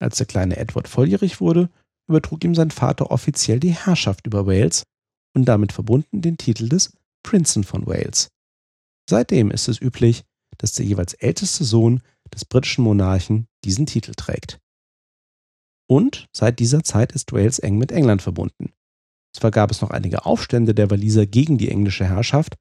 Als 0.01 0.17
der 0.17 0.25
kleine 0.25 0.57
Edward 0.57 0.87
volljährig 0.87 1.41
wurde, 1.41 1.69
übertrug 2.07 2.43
ihm 2.43 2.55
sein 2.55 2.71
Vater 2.71 3.11
offiziell 3.11 3.59
die 3.59 3.73
Herrschaft 3.73 4.25
über 4.25 4.47
Wales 4.47 4.83
und 5.35 5.45
damit 5.45 5.73
verbunden 5.73 6.21
den 6.21 6.37
Titel 6.37 6.69
des 6.69 6.93
Prinzen 7.23 7.63
von 7.63 7.85
Wales. 7.85 8.29
Seitdem 9.09 9.51
ist 9.51 9.67
es 9.67 9.81
üblich, 9.81 10.23
dass 10.57 10.73
der 10.73 10.85
jeweils 10.85 11.13
älteste 11.13 11.63
Sohn 11.63 12.01
des 12.33 12.45
britischen 12.45 12.83
Monarchen 12.83 13.47
diesen 13.63 13.85
Titel 13.85 14.13
trägt. 14.15 14.59
Und 15.87 16.27
seit 16.31 16.59
dieser 16.59 16.83
Zeit 16.83 17.11
ist 17.13 17.33
Wales 17.33 17.59
eng 17.59 17.77
mit 17.77 17.91
England 17.91 18.21
verbunden. 18.21 18.73
Zwar 19.35 19.51
gab 19.51 19.71
es 19.71 19.81
noch 19.81 19.89
einige 19.89 20.25
Aufstände 20.25 20.75
der 20.75 20.91
Waliser 20.91 21.25
gegen 21.25 21.57
die 21.57 21.69
englische 21.69 22.05
Herrschaft, 22.05 22.57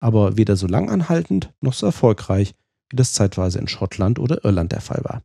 aber 0.00 0.36
weder 0.36 0.56
so 0.56 0.66
langanhaltend 0.66 1.52
noch 1.60 1.74
so 1.74 1.86
erfolgreich, 1.86 2.54
wie 2.90 2.96
das 2.96 3.12
zeitweise 3.12 3.58
in 3.58 3.68
Schottland 3.68 4.18
oder 4.18 4.44
Irland 4.44 4.72
der 4.72 4.80
Fall 4.80 5.02
war. 5.04 5.22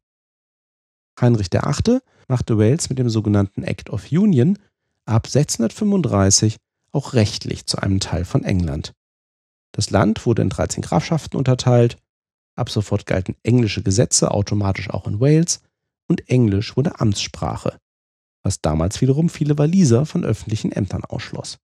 Heinrich 1.19 1.51
VIII. 1.51 1.99
machte 2.27 2.57
Wales 2.57 2.89
mit 2.89 2.99
dem 2.99 3.09
sogenannten 3.09 3.63
Act 3.63 3.89
of 3.89 4.11
Union 4.11 4.57
ab 5.05 5.25
1635 5.25 6.57
auch 6.91 7.13
rechtlich 7.13 7.65
zu 7.65 7.77
einem 7.77 7.99
Teil 7.99 8.25
von 8.25 8.43
England. 8.43 8.93
Das 9.73 9.89
Land 9.89 10.25
wurde 10.25 10.41
in 10.41 10.49
13 10.49 10.81
Grafschaften 10.81 11.37
unterteilt, 11.37 11.97
ab 12.55 12.69
sofort 12.69 13.05
galten 13.05 13.35
englische 13.43 13.83
Gesetze 13.83 14.31
automatisch 14.31 14.89
auch 14.89 15.07
in 15.07 15.19
Wales 15.19 15.61
und 16.09 16.27
Englisch 16.29 16.75
wurde 16.75 16.99
Amtssprache, 16.99 17.77
was 18.43 18.61
damals 18.61 18.99
wiederum 19.01 19.29
viele 19.29 19.57
Waliser 19.57 20.05
von 20.05 20.25
öffentlichen 20.25 20.71
Ämtern 20.71 21.05
ausschloss. 21.05 21.59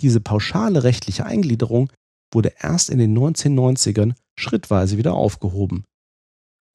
Diese 0.00 0.20
pauschale 0.20 0.84
rechtliche 0.84 1.26
Eingliederung 1.26 1.90
wurde 2.32 2.52
erst 2.60 2.90
in 2.90 2.98
den 2.98 3.18
1990ern 3.18 4.14
schrittweise 4.38 4.98
wieder 4.98 5.14
aufgehoben. 5.14 5.84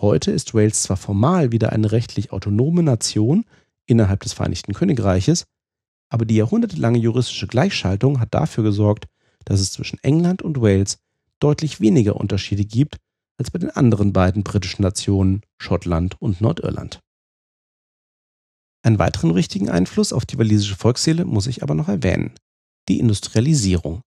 Heute 0.01 0.31
ist 0.31 0.53
Wales 0.53 0.83
zwar 0.83 0.97
formal 0.97 1.51
wieder 1.51 1.71
eine 1.71 1.91
rechtlich 1.91 2.31
autonome 2.31 2.83
Nation 2.83 3.45
innerhalb 3.85 4.21
des 4.21 4.33
Vereinigten 4.33 4.73
Königreiches, 4.73 5.45
aber 6.13 6.25
die 6.25 6.35
jahrhundertelange 6.35 6.99
juristische 6.99 7.47
Gleichschaltung 7.47 8.19
hat 8.19 8.35
dafür 8.35 8.63
gesorgt, 8.63 9.07
dass 9.45 9.59
es 9.59 9.71
zwischen 9.71 9.97
England 10.03 10.43
und 10.43 10.61
Wales 10.61 10.99
deutlich 11.39 11.81
weniger 11.81 12.17
Unterschiede 12.17 12.65
gibt 12.65 12.97
als 13.39 13.49
bei 13.49 13.57
den 13.57 13.71
anderen 13.71 14.13
beiden 14.13 14.43
britischen 14.43 14.83
Nationen 14.83 15.41
Schottland 15.57 16.21
und 16.21 16.39
Nordirland. 16.39 16.99
Einen 18.83 18.99
weiteren 18.99 19.33
wichtigen 19.33 19.69
Einfluss 19.69 20.13
auf 20.13 20.27
die 20.27 20.37
walisische 20.37 20.75
Volksseele 20.75 21.25
muss 21.25 21.47
ich 21.47 21.63
aber 21.63 21.73
noch 21.73 21.89
erwähnen, 21.89 22.35
die 22.89 22.99
Industrialisierung. 22.99 24.01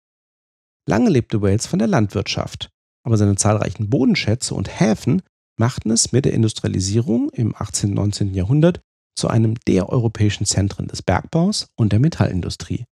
Lange 0.86 1.10
lebte 1.10 1.42
Wales 1.42 1.68
von 1.68 1.80
der 1.80 1.88
Landwirtschaft, 1.88 2.70
aber 3.04 3.16
seine 3.16 3.38
zahlreichen 3.38 3.90
Bodenschätze 3.90 4.56
und 4.56 4.82
Häfen 4.82 5.22
machten 5.58 5.90
es 5.90 6.12
mit 6.12 6.26
der 6.26 6.34
Industrialisierung 6.34 7.30
im 7.30 7.56
18. 7.56 7.92
und 7.92 7.96
19. 7.96 8.34
Jahrhundert 8.34 8.82
zu 9.16 9.28
einem 9.28 9.56
der 9.68 9.90
europäischen 9.90 10.46
Zentren 10.46 10.88
des 10.88 11.02
Bergbaus 11.02 11.70
und 11.76 11.92
der 11.92 12.00
Metallindustrie. 12.00 12.86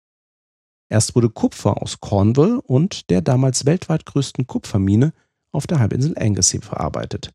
Erst 0.90 1.16
wurde 1.16 1.30
Kupfer 1.30 1.82
aus 1.82 2.02
Cornwall 2.02 2.60
und 2.60 3.10
der 3.10 3.22
damals 3.22 3.66
weltweit 3.66 4.06
größten 4.06 4.46
Kupfermine 4.46 5.14
auf 5.52 5.68
der 5.68 5.80
Halbinsel 5.80 6.18
Anglesey 6.18 6.62
verarbeitet. 6.62 7.32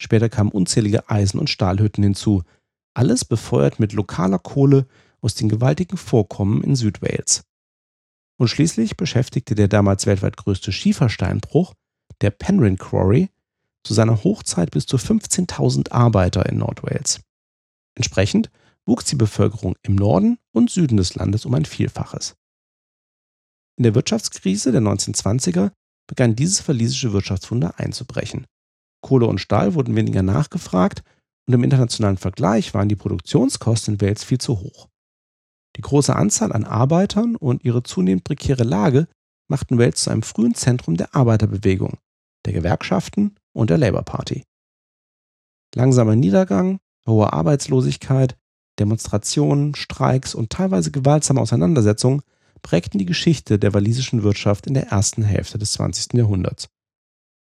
Später 0.00 0.28
kamen 0.28 0.50
unzählige 0.50 1.08
Eisen- 1.10 1.40
und 1.40 1.50
Stahlhütten 1.50 2.04
hinzu, 2.04 2.42
alles 2.94 3.24
befeuert 3.24 3.80
mit 3.80 3.92
lokaler 3.92 4.38
Kohle 4.38 4.86
aus 5.20 5.34
den 5.34 5.48
gewaltigen 5.48 5.96
Vorkommen 5.96 6.62
in 6.62 6.76
Südwales. 6.76 7.44
Und 8.38 8.48
schließlich 8.48 8.96
beschäftigte 8.96 9.54
der 9.54 9.68
damals 9.68 10.06
weltweit 10.06 10.36
größte 10.36 10.72
Schiefersteinbruch, 10.72 11.74
der 12.20 12.30
Penryn 12.30 12.78
Quarry, 12.78 13.30
zu 13.82 13.94
seiner 13.94 14.24
Hochzeit 14.24 14.70
bis 14.70 14.86
zu 14.86 14.96
15.000 14.96 15.92
Arbeiter 15.92 16.46
in 16.46 16.58
Nordwales. 16.58 17.20
Entsprechend 17.96 18.50
wuchs 18.86 19.06
die 19.06 19.16
Bevölkerung 19.16 19.74
im 19.82 19.96
Norden 19.96 20.38
und 20.52 20.70
Süden 20.70 20.96
des 20.96 21.14
Landes 21.16 21.44
um 21.44 21.54
ein 21.54 21.64
Vielfaches. 21.64 22.36
In 23.78 23.82
der 23.82 23.94
Wirtschaftskrise 23.94 24.70
der 24.70 24.80
1920er 24.80 25.72
begann 26.06 26.36
dieses 26.36 26.66
walisische 26.68 27.12
Wirtschaftswunder 27.12 27.78
einzubrechen. 27.78 28.46
Kohle 29.02 29.26
und 29.26 29.40
Stahl 29.40 29.74
wurden 29.74 29.96
weniger 29.96 30.22
nachgefragt 30.22 31.02
und 31.46 31.54
im 31.54 31.64
internationalen 31.64 32.16
Vergleich 32.16 32.74
waren 32.74 32.88
die 32.88 32.96
Produktionskosten 32.96 33.94
in 33.94 34.00
Wales 34.00 34.24
viel 34.24 34.38
zu 34.38 34.60
hoch. 34.60 34.88
Die 35.76 35.82
große 35.82 36.14
Anzahl 36.14 36.52
an 36.52 36.64
Arbeitern 36.64 37.36
und 37.36 37.64
ihre 37.64 37.82
zunehmend 37.82 38.24
prekäre 38.24 38.64
Lage 38.64 39.08
machten 39.48 39.78
Wales 39.78 40.02
zu 40.02 40.10
einem 40.10 40.22
frühen 40.22 40.54
Zentrum 40.54 40.96
der 40.96 41.14
Arbeiterbewegung, 41.14 41.98
der 42.46 42.54
Gewerkschaften 42.54 43.36
und 43.52 43.70
der 43.70 43.78
Labour 43.78 44.02
Party. 44.02 44.44
Langsamer 45.74 46.16
Niedergang, 46.16 46.78
hohe 47.06 47.32
Arbeitslosigkeit, 47.32 48.36
Demonstrationen, 48.78 49.74
Streiks 49.74 50.34
und 50.34 50.50
teilweise 50.50 50.90
gewaltsame 50.90 51.40
Auseinandersetzungen 51.40 52.22
prägten 52.62 52.98
die 52.98 53.06
Geschichte 53.06 53.58
der 53.58 53.74
walisischen 53.74 54.22
Wirtschaft 54.22 54.66
in 54.66 54.74
der 54.74 54.88
ersten 54.88 55.22
Hälfte 55.22 55.58
des 55.58 55.72
20. 55.72 56.14
Jahrhunderts. 56.14 56.68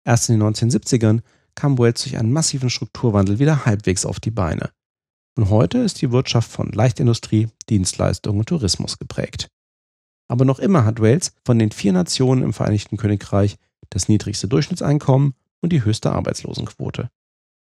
Erst 0.03 0.29
in 0.29 0.39
den 0.39 0.47
1970ern 0.47 1.21
kam 1.55 1.77
Wales 1.77 2.01
durch 2.03 2.17
einen 2.17 2.31
massiven 2.31 2.69
Strukturwandel 2.69 3.39
wieder 3.39 3.65
halbwegs 3.65 4.05
auf 4.05 4.19
die 4.19 4.31
Beine. 4.31 4.71
Und 5.37 5.49
heute 5.49 5.77
ist 5.79 6.01
die 6.01 6.11
Wirtschaft 6.11 6.51
von 6.51 6.71
Leichtindustrie, 6.71 7.49
Dienstleistungen 7.69 8.39
und 8.39 8.49
Tourismus 8.49 8.97
geprägt. 8.97 9.47
Aber 10.27 10.45
noch 10.45 10.59
immer 10.59 10.85
hat 10.85 11.01
Wales 11.01 11.33
von 11.45 11.59
den 11.59 11.71
vier 11.71 11.93
Nationen 11.93 12.43
im 12.43 12.53
Vereinigten 12.53 12.97
Königreich 12.97 13.57
das 13.89 14.07
niedrigste 14.07 14.47
Durchschnittseinkommen 14.47 15.33
und 15.61 15.73
die 15.73 15.83
höchste 15.83 16.11
Arbeitslosenquote. 16.11 17.09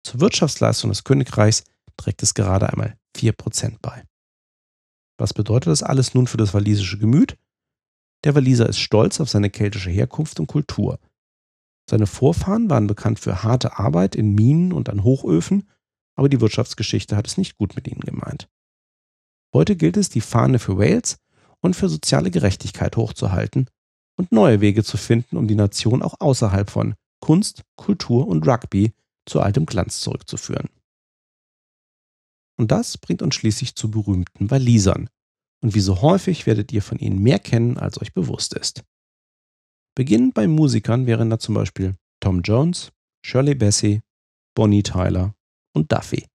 Zur 0.03 0.21
Wirtschaftsleistung 0.21 0.89
des 0.89 1.03
Königreichs 1.03 1.63
trägt 1.99 2.23
es 2.23 2.33
gerade 2.33 2.69
einmal 2.69 2.97
4% 3.15 3.77
bei. 3.81 4.03
Was 5.17 5.33
bedeutet 5.33 5.67
das 5.67 5.83
alles 5.83 6.13
nun 6.13 6.27
für 6.27 6.37
das 6.37 6.53
walisische 6.53 6.97
Gemüt? 6.97 7.37
Der 8.23 8.35
Waliser 8.35 8.67
ist 8.67 8.79
stolz 8.79 9.19
auf 9.19 9.29
seine 9.29 9.49
keltische 9.49 9.89
Herkunft 9.89 10.39
und 10.39 10.47
Kultur. 10.47 10.99
Seine 11.89 12.07
Vorfahren 12.07 12.69
waren 12.69 12.87
bekannt 12.87 13.19
für 13.19 13.43
harte 13.43 13.77
Arbeit 13.77 14.15
in 14.15 14.33
Minen 14.33 14.73
und 14.73 14.89
an 14.89 15.03
Hochöfen, 15.03 15.69
aber 16.15 16.29
die 16.29 16.41
Wirtschaftsgeschichte 16.41 17.15
hat 17.15 17.27
es 17.27 17.37
nicht 17.37 17.57
gut 17.57 17.75
mit 17.75 17.87
ihnen 17.87 18.01
gemeint. 18.01 18.49
Heute 19.53 19.75
gilt 19.75 19.97
es, 19.97 20.09
die 20.09 20.21
Fahne 20.21 20.59
für 20.59 20.77
Wales 20.77 21.17
und 21.61 21.75
für 21.75 21.89
soziale 21.89 22.31
Gerechtigkeit 22.31 22.95
hochzuhalten 22.95 23.69
und 24.17 24.31
neue 24.31 24.61
Wege 24.61 24.83
zu 24.83 24.97
finden, 24.97 25.37
um 25.37 25.47
die 25.47 25.55
Nation 25.55 26.03
auch 26.03 26.15
außerhalb 26.19 26.69
von 26.69 26.95
Kunst, 27.19 27.63
Kultur 27.75 28.27
und 28.27 28.47
Rugby 28.47 28.93
zu 29.25 29.41
altem 29.41 29.65
Glanz 29.65 30.01
zurückzuführen. 30.01 30.69
Und 32.59 32.71
das 32.71 32.97
bringt 32.97 33.21
uns 33.21 33.35
schließlich 33.35 33.75
zu 33.75 33.89
berühmten 33.89 34.51
Walisern. 34.51 35.09
Und 35.63 35.75
wie 35.75 35.79
so 35.79 36.01
häufig 36.01 36.45
werdet 36.45 36.73
ihr 36.73 36.81
von 36.81 36.99
ihnen 36.99 37.23
mehr 37.23 37.39
kennen, 37.39 37.77
als 37.77 38.01
euch 38.01 38.13
bewusst 38.13 38.53
ist. 38.53 38.83
Beginnend 39.95 40.33
bei 40.33 40.45
Musikern 40.45 41.07
wären 41.07 41.29
da 41.29 41.39
zum 41.39 41.55
Beispiel 41.55 41.95
Tom 42.19 42.41
Jones, 42.41 42.91
Shirley 43.25 43.55
Bassey, 43.55 44.01
Bonnie 44.55 44.83
Tyler 44.83 45.35
und 45.73 45.89
Duffy. 45.89 46.27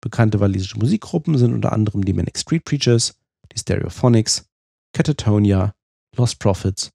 Bekannte 0.00 0.40
walisische 0.40 0.78
Musikgruppen 0.78 1.38
sind 1.38 1.54
unter 1.54 1.72
anderem 1.72 2.04
die 2.04 2.14
Manic 2.14 2.36
Street 2.36 2.64
Preachers, 2.64 3.16
die 3.52 3.60
Stereophonics, 3.60 4.44
Catatonia, 4.92 5.72
Lost 6.16 6.40
Prophets 6.40 6.90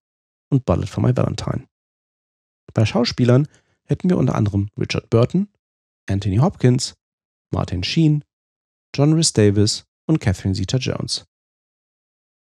und 0.50 0.66
Bullet 0.66 0.88
for 0.88 1.02
My 1.02 1.16
Valentine. 1.16 1.66
Bei 2.74 2.86
Schauspielern 2.86 3.48
hätten 3.86 4.10
wir 4.10 4.18
unter 4.18 4.36
anderem 4.36 4.70
Richard 4.78 5.10
Burton, 5.10 5.48
Anthony 6.10 6.38
Hopkins, 6.38 6.96
Martin 7.50 7.84
Sheen, 7.84 8.26
John 8.96 9.14
Rhys 9.14 9.34
Davis 9.34 9.86
und 10.08 10.20
Catherine 10.20 10.56
Zeta-Jones. 10.56 11.26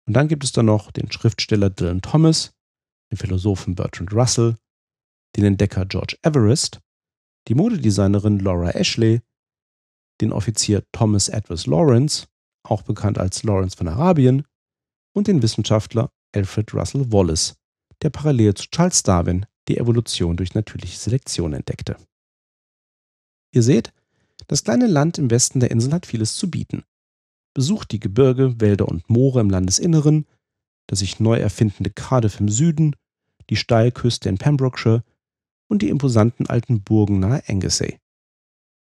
Und 0.08 0.14
dann 0.14 0.28
gibt 0.28 0.44
es 0.44 0.52
da 0.52 0.62
noch 0.62 0.92
den 0.92 1.12
Schriftsteller 1.12 1.70
Dylan 1.70 2.02
Thomas, 2.02 2.54
den 3.12 3.18
Philosophen 3.18 3.76
Bertrand 3.76 4.14
Russell, 4.14 4.56
den 5.36 5.46
Entdecker 5.46 5.86
George 5.86 6.18
Everest, 6.22 6.80
die 7.48 7.56
Modedesignerin 7.56 8.40
Laura 8.40 8.72
Ashley, 8.72 9.22
den 10.22 10.32
Offizier 10.32 10.84
Thomas 10.92 11.30
Edwards 11.30 11.66
Lawrence, 11.66 12.28
auch 12.64 12.84
bekannt 12.84 13.18
als 13.18 13.44
Lawrence 13.44 13.76
von 13.76 13.88
Arabien, 13.88 14.46
und 15.16 15.28
den 15.28 15.42
Wissenschaftler 15.42 16.12
Alfred 16.36 16.74
Russel 16.74 17.12
Wallace, 17.12 17.56
der 18.02 18.10
parallel 18.10 18.54
zu 18.54 18.68
Charles 18.70 19.04
Darwin 19.04 19.46
die 19.68 19.78
Evolution 19.78 20.38
durch 20.38 20.54
natürliche 20.54 20.98
Selektion 20.98 21.54
entdeckte. 21.54 21.98
Ihr 23.54 23.64
seht, 23.64 23.94
das 24.48 24.64
kleine 24.64 24.88
Land 24.88 25.18
im 25.18 25.32
Westen 25.32 25.60
der 25.60 25.72
Insel 25.72 25.94
hat 25.94 26.06
vieles 26.06 26.36
zu 26.36 26.50
bieten. 26.50 26.84
Besucht 27.54 27.92
die 27.92 28.00
Gebirge, 28.00 28.60
Wälder 28.60 28.88
und 28.88 29.10
Moore 29.10 29.42
im 29.42 29.50
Landesinneren, 29.50 30.28
das 30.88 31.00
sich 31.00 31.20
neu 31.20 31.38
erfindende 31.38 31.90
Cardiff 31.90 32.40
im 32.40 32.50
Süden, 32.50 32.96
die 33.50 33.56
Steilküste 33.56 34.30
in 34.30 34.38
Pembrokeshire 34.38 35.04
und 35.68 35.82
die 35.82 35.90
imposanten 35.90 36.48
alten 36.48 36.84
Burgen 36.84 37.20
nahe 37.20 37.44
Anglesey. 37.48 38.00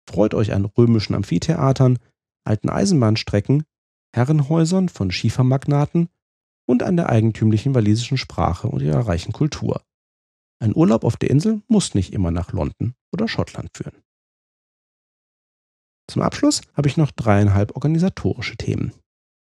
Freut 0.09 0.35
euch 0.35 0.53
an 0.53 0.65
römischen 0.65 1.15
Amphitheatern, 1.15 1.99
alten 2.45 2.69
Eisenbahnstrecken, 2.69 3.65
Herrenhäusern 4.15 4.89
von 4.89 5.11
Schiefermagnaten 5.11 6.09
und 6.67 6.83
an 6.83 6.97
der 6.97 7.09
eigentümlichen 7.09 7.75
walisischen 7.75 8.19
Sprache 8.19 8.69
und 8.69 8.83
ihrer 8.83 9.07
reichen 9.07 9.33
Kultur. 9.33 9.83
Ein 10.59 10.75
Urlaub 10.75 11.05
auf 11.05 11.17
der 11.17 11.31
Insel 11.31 11.63
muss 11.69 11.95
nicht 11.95 12.13
immer 12.13 12.31
nach 12.31 12.53
London 12.53 12.95
oder 13.13 13.29
Schottland 13.29 13.71
führen. 13.77 14.03
Zum 16.09 16.23
Abschluss 16.23 16.61
habe 16.75 16.89
ich 16.89 16.97
noch 16.97 17.11
dreieinhalb 17.11 17.75
organisatorische 17.75 18.57
Themen. 18.57 18.93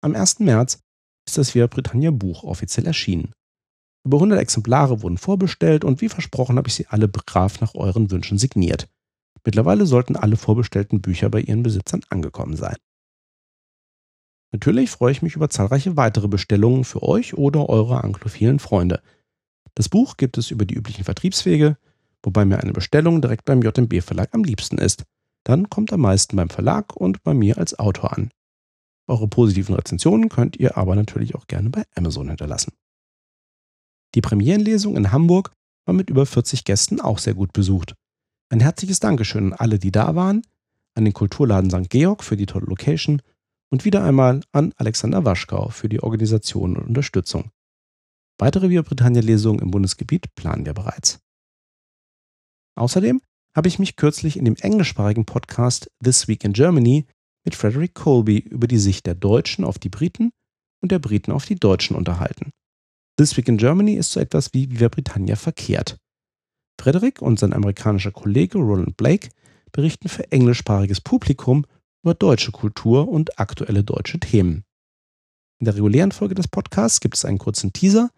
Am 0.02 0.16
1. 0.16 0.40
März 0.40 0.80
ist 1.28 1.38
das 1.38 1.56
Via 1.56 1.68
Britannia 1.68 2.12
Buch 2.12 2.44
offiziell 2.44 2.86
erschienen. 2.86 3.32
Über 4.06 4.18
100 4.18 4.40
Exemplare 4.40 5.02
wurden 5.02 5.18
vorbestellt 5.18 5.86
und 5.86 6.02
wie 6.02 6.10
versprochen 6.10 6.58
habe 6.58 6.68
ich 6.68 6.76
sie 6.76 6.88
alle 6.88 7.08
brav 7.08 7.62
nach 7.62 7.74
euren 7.74 8.12
Wünschen 8.12 8.38
signiert. 8.38 8.90
Mittlerweile 9.46 9.86
sollten 9.86 10.16
alle 10.16 10.36
vorbestellten 10.36 11.02
Bücher 11.02 11.30
bei 11.30 11.42
ihren 11.42 11.64
Besitzern 11.64 12.02
angekommen 12.10 12.56
sein. 12.56 12.76
Natürlich 14.52 14.92
freue 14.92 15.12
ich 15.12 15.22
mich 15.22 15.36
über 15.36 15.50
zahlreiche 15.50 15.98
weitere 15.98 16.28
Bestellungen 16.28 16.84
für 16.84 17.02
euch 17.02 17.34
oder 17.34 17.70
eure 17.70 18.04
anglophilen 18.04 18.60
Freunde. 18.60 19.02
Das 19.74 19.90
Buch 19.90 20.18
gibt 20.18 20.38
es 20.38 20.52
über 20.52 20.66
die 20.66 20.76
üblichen 20.76 21.04
Vertriebswege, 21.04 21.78
wobei 22.22 22.46
mir 22.46 22.60
eine 22.60 22.74
Bestellung 22.74 23.22
direkt 23.22 23.46
beim 23.46 23.64
JMB 23.64 24.04
Verlag 24.04 24.30
am 24.34 24.44
liebsten 24.44 24.78
ist 24.78 25.06
dann 25.44 25.70
kommt 25.70 25.92
am 25.94 26.02
meisten 26.02 26.36
beim 26.36 26.50
Verlag 26.50 26.96
und 26.96 27.24
bei 27.24 27.34
mir 27.34 27.58
als 27.58 27.78
Autor 27.78 28.14
an. 28.18 28.32
Eure 29.08 29.28
positiven 29.28 29.76
Rezensionen 29.76 30.30
könnt 30.30 30.58
ihr 30.58 30.78
aber 30.78 30.96
natürlich 30.96 31.36
auch 31.36 31.48
gerne 31.48 31.70
bei 31.70 31.84
Amazon 31.96 32.30
hinterlassen. 32.30 32.74
Die 34.16 34.22
Premierenlesung 34.22 34.96
in 34.96 35.12
Hamburg 35.12 35.52
war 35.86 35.94
mit 35.94 36.10
über 36.10 36.26
40 36.26 36.64
Gästen 36.64 37.02
auch 37.02 37.18
sehr 37.18 37.34
gut 37.34 37.52
besucht. 37.52 37.96
Ein 38.50 38.60
herzliches 38.60 39.00
Dankeschön 39.00 39.52
an 39.52 39.54
alle, 39.54 39.80
die 39.80 39.92
da 39.92 40.16
waren, 40.16 40.44
an 40.96 41.06
den 41.06 41.14
Kulturladen 41.14 41.72
St. 41.72 41.90
Georg 41.90 42.24
für 42.24 42.38
die 42.38 42.46
tolle 42.46 42.68
Location 42.68 43.22
und 43.70 43.86
wieder 43.86 44.04
einmal 44.04 44.42
an 44.52 44.74
Alexander 44.78 45.26
Waschkau 45.26 45.70
für 45.70 45.90
die 45.90 46.02
Organisation 46.02 46.78
und 46.78 46.86
Unterstützung. 46.86 47.52
Weitere 48.38 48.70
Via 48.70 48.84
Britannia-Lesungen 48.84 49.62
im 49.62 49.72
Bundesgebiet 49.72 50.34
planen 50.36 50.66
wir 50.66 50.74
bereits. 50.74 51.20
Außerdem 52.76 53.22
habe 53.56 53.68
ich 53.68 53.80
mich 53.80 53.96
kürzlich 53.96 54.38
in 54.38 54.46
dem 54.46 54.56
englischsprachigen 54.56 55.26
Podcast 55.26 55.92
This 56.04 56.28
Week 56.28 56.44
in 56.44 56.54
Germany 56.54 57.06
mit 57.44 57.56
Frederick 57.56 57.94
Colby 57.94 58.40
über 58.40 58.68
die 58.68 58.78
Sicht 58.78 59.06
der 59.06 59.16
Deutschen 59.16 59.64
auf 59.64 59.80
die 59.80 59.90
Briten 59.90 60.32
und 60.82 60.92
der 60.92 61.00
Briten 61.00 61.32
auf 61.32 61.46
die 61.46 61.56
Deutschen 61.56 61.96
unterhalten. 61.96 62.52
This 63.18 63.38
Week 63.38 63.48
in 63.48 63.58
Germany 63.58 63.94
ist 63.94 64.12
so 64.12 64.20
etwas 64.20 64.54
wie 64.54 64.72
Viva 64.72 64.88
Britannia 64.88 65.36
verkehrt. 65.36 65.98
Frederick 66.82 67.22
und 67.22 67.38
sein 67.38 67.54
amerikanischer 67.54 68.12
Kollege 68.12 68.58
Roland 68.58 68.98
Blake 68.98 69.30
berichten 69.72 70.10
für 70.10 70.32
englischsprachiges 70.32 71.02
Publikum 71.02 71.66
über 72.04 72.16
deutsche 72.16 72.52
Kultur 72.52 73.08
und 73.08 73.40
aktuelle 73.40 73.84
deutsche 73.84 74.20
Themen. 74.20 74.64
In 75.60 75.66
der 75.66 75.76
regulären 75.76 76.12
Folge 76.12 76.36
des 76.36 76.48
Podcasts 76.48 77.00
gibt 77.00 77.16
es 77.16 77.26
einen 77.26 77.38
kurzen 77.38 77.72
Teaser 77.72 78.10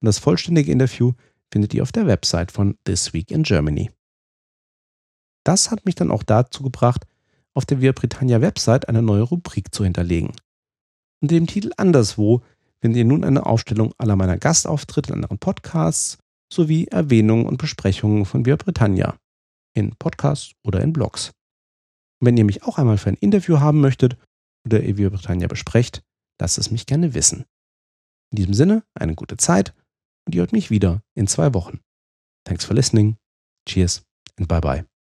und 0.00 0.06
das 0.06 0.18
vollständige 0.18 0.72
Interview 0.72 1.12
findet 1.50 1.74
ihr 1.74 1.82
auf 1.82 1.92
der 1.92 2.06
Website 2.06 2.52
von 2.52 2.78
This 2.84 3.12
Week 3.12 3.30
in 3.30 3.42
Germany. 3.42 3.90
Das 5.46 5.70
hat 5.70 5.86
mich 5.86 5.94
dann 5.94 6.10
auch 6.10 6.24
dazu 6.24 6.64
gebracht, 6.64 7.06
auf 7.54 7.64
der 7.64 7.80
Via 7.80 7.92
Britannia 7.92 8.40
Website 8.40 8.88
eine 8.88 9.00
neue 9.00 9.22
Rubrik 9.22 9.72
zu 9.72 9.84
hinterlegen. 9.84 10.32
Unter 11.22 11.36
dem 11.36 11.46
Titel 11.46 11.70
Anderswo 11.76 12.42
findet 12.80 12.98
ihr 12.98 13.04
nun 13.04 13.24
eine 13.24 13.46
Aufstellung 13.46 13.94
aller 13.96 14.16
meiner 14.16 14.38
Gastauftritte 14.38 15.10
in 15.10 15.14
anderen 15.14 15.38
Podcasts 15.38 16.18
sowie 16.52 16.86
Erwähnungen 16.86 17.46
und 17.46 17.58
Besprechungen 17.58 18.24
von 18.24 18.44
Via 18.44 18.56
Britannia. 18.56 19.16
in 19.72 19.94
Podcasts 19.96 20.52
oder 20.64 20.80
in 20.80 20.92
Blogs. 20.92 21.32
wenn 22.18 22.36
ihr 22.36 22.44
mich 22.44 22.62
auch 22.62 22.78
einmal 22.78 22.98
für 22.98 23.10
ein 23.10 23.16
Interview 23.16 23.60
haben 23.60 23.80
möchtet 23.80 24.16
oder 24.64 24.82
ihr 24.82 24.96
Viva 24.96 25.10
Britannia 25.10 25.48
besprecht, 25.48 26.02
lasst 26.40 26.56
es 26.58 26.70
mich 26.70 26.86
gerne 26.86 27.14
wissen. 27.14 27.44
In 28.32 28.36
diesem 28.36 28.54
Sinne, 28.54 28.82
eine 28.94 29.14
gute 29.14 29.36
Zeit 29.36 29.74
und 30.24 30.34
ihr 30.34 30.40
hört 30.40 30.52
mich 30.52 30.70
wieder 30.70 31.02
in 31.14 31.26
zwei 31.26 31.54
Wochen. 31.54 31.80
Thanks 32.44 32.64
for 32.64 32.74
listening. 32.74 33.16
Cheers 33.68 34.02
and 34.38 34.48
bye 34.48 34.60
bye. 34.60 34.95